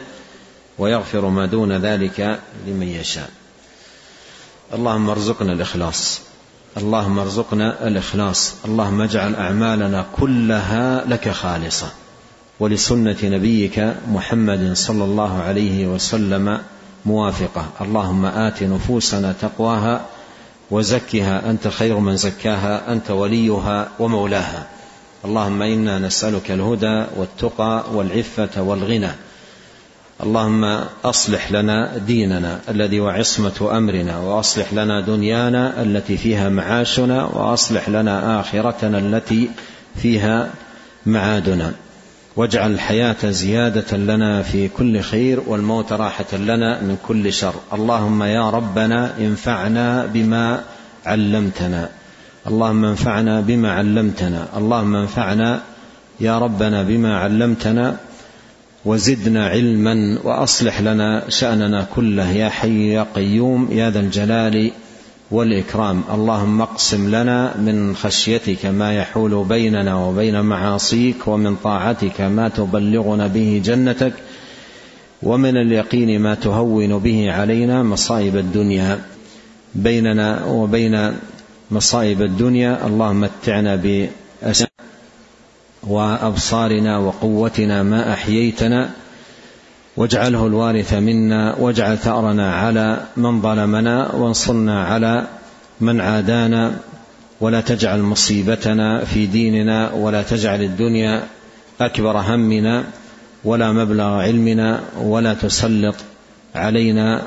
ويغفر 0.77 1.25
ما 1.29 1.45
دون 1.45 1.71
ذلك 1.71 2.39
لمن 2.67 2.87
يشاء. 2.87 3.29
اللهم 4.73 5.09
ارزقنا 5.09 5.53
الإخلاص. 5.53 6.21
اللهم 6.77 7.19
ارزقنا 7.19 7.87
الإخلاص. 7.87 8.53
اللهم 8.65 9.01
اجعل 9.01 9.35
أعمالنا 9.35 10.05
كلها 10.19 11.05
لك 11.05 11.29
خالصة. 11.29 11.91
ولسنة 12.59 13.17
نبيك 13.23 13.93
محمد 14.07 14.73
صلى 14.73 15.03
الله 15.03 15.41
عليه 15.41 15.87
وسلم 15.87 16.59
موافقة. 17.05 17.65
اللهم 17.81 18.25
آت 18.25 18.63
نفوسنا 18.63 19.33
تقواها 19.41 20.05
وزكها. 20.71 21.49
أنت 21.49 21.67
خير 21.67 21.97
من 21.99 22.17
زكاها 22.17 22.91
أنت 22.91 23.11
وليها 23.11 23.89
ومولاها. 23.99 24.67
اللهم 25.25 25.61
إنا 25.61 25.99
نسألك 25.99 26.51
الهدى 26.51 27.05
والتقى 27.17 27.83
والعفة 27.93 28.61
والغنى. 28.61 29.11
اللهم 30.23 30.79
أصلح 31.05 31.51
لنا 31.51 31.97
ديننا 31.97 32.59
الذي 32.69 32.99
وعصمه 32.99 33.77
أمرنا 33.77 34.19
وأصلح 34.19 34.73
لنا 34.73 35.01
دنيانا 35.01 35.81
التي 35.81 36.17
فيها 36.17 36.49
معاشنا 36.49 37.25
وأصلح 37.25 37.89
لنا 37.89 38.39
آخرتنا 38.39 38.99
التي 38.99 39.49
فيها 39.95 40.49
معادنا. 41.05 41.73
واجعل 42.37 42.71
الحياة 42.71 43.29
زيادة 43.29 43.97
لنا 43.97 44.41
في 44.41 44.67
كل 44.67 44.99
خير 44.99 45.39
والموت 45.47 45.93
راحة 45.93 46.37
لنا 46.37 46.81
من 46.81 46.97
كل 47.07 47.33
شر. 47.33 47.53
اللهم 47.73 48.23
يا 48.23 48.49
ربنا 48.49 49.17
انفعنا 49.19 50.05
بما 50.05 50.61
علمتنا. 51.05 51.89
اللهم 52.47 52.85
انفعنا 52.85 53.41
بما 53.41 53.71
علمتنا. 53.71 54.47
اللهم 54.57 54.95
انفعنا 54.95 55.61
يا 56.19 56.39
ربنا 56.39 56.83
بما 56.83 57.17
علمتنا. 57.17 57.97
وزدنا 58.85 59.47
علما 59.47 60.19
وأصلح 60.23 60.81
لنا 60.81 61.29
شأننا 61.29 61.87
كله. 61.95 62.31
يا 62.31 62.49
حي 62.49 62.93
يا 62.93 63.05
قيوم 63.15 63.69
يا 63.71 63.89
ذا 63.89 63.99
الجلال 63.99 64.71
والإكرام. 65.31 66.03
اللهم 66.13 66.61
اقسم 66.61 67.07
لنا 67.15 67.57
من 67.57 67.95
خشيتك 67.95 68.65
ما 68.65 68.93
يحول 68.93 69.45
بيننا 69.49 69.95
وبين 69.95 70.41
معاصيك 70.41 71.27
ومن 71.27 71.55
طاعتك 71.55 72.21
ما 72.21 72.49
تبلغنا 72.49 73.27
به 73.27 73.61
جنتك 73.65 74.13
ومن 75.23 75.57
اليقين 75.57 76.21
ما 76.21 76.35
تهون 76.35 76.99
به 76.99 77.31
علينا 77.31 77.83
مصائب 77.83 78.37
الدنيا. 78.37 78.99
بيننا 79.75 80.45
وبين 80.45 81.13
مصائب 81.71 82.21
الدنيا 82.21 82.87
اللهم 82.87 83.21
متعنا 83.21 83.75
بأسمائنا 83.75 84.77
وأبصارنا 85.83 86.97
وقوتنا 86.97 87.83
ما 87.83 88.13
أحييتنا 88.13 88.89
واجعله 89.97 90.47
الوارث 90.47 90.93
منا 90.93 91.55
واجعل 91.55 91.97
ثأرنا 91.97 92.53
على 92.55 93.01
من 93.17 93.41
ظلمنا 93.41 94.15
وانصرنا 94.15 94.83
على 94.83 95.27
من 95.81 96.01
عادانا. 96.01 96.71
ولا 97.41 97.61
تجعل 97.61 98.01
مصيبتنا 98.01 99.05
في 99.05 99.25
ديننا 99.25 99.91
ولا 99.93 100.21
تجعل 100.21 100.61
الدنيا 100.63 101.23
أكبر 101.81 102.17
همنا 102.17 102.83
ولا 103.43 103.71
مبلغ 103.71 104.03
علمنا 104.03 104.81
ولا 105.01 105.33
تسلط 105.33 105.95
علينا 106.55 107.21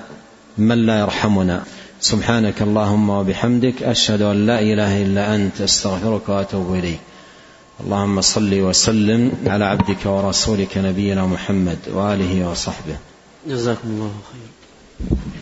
من 0.59 0.87
لا 0.87 0.99
يرحمنا. 0.99 1.63
سبحانك 2.01 2.63
اللهم 2.63 3.11
وبحمدك 3.11 3.83
أشهد 3.83 4.23
أن 4.23 4.47
لا 4.47 4.61
إله 4.61 5.03
إلا 5.03 5.35
أنت 5.35 5.61
أستغفرك 5.61 6.29
وأتوب 6.29 6.75
إليك. 6.75 7.01
اللهم 7.85 8.21
صل 8.21 8.61
وسلم 8.61 9.33
على 9.47 9.65
عبدك 9.65 10.07
ورسولك 10.07 10.79
نبينا 10.79 11.27
محمد 11.27 11.79
وآله 11.89 12.51
وصحبه. 12.51 12.97
جزاكم 13.49 13.89
الله 13.89 14.13
خيرا 14.33 15.41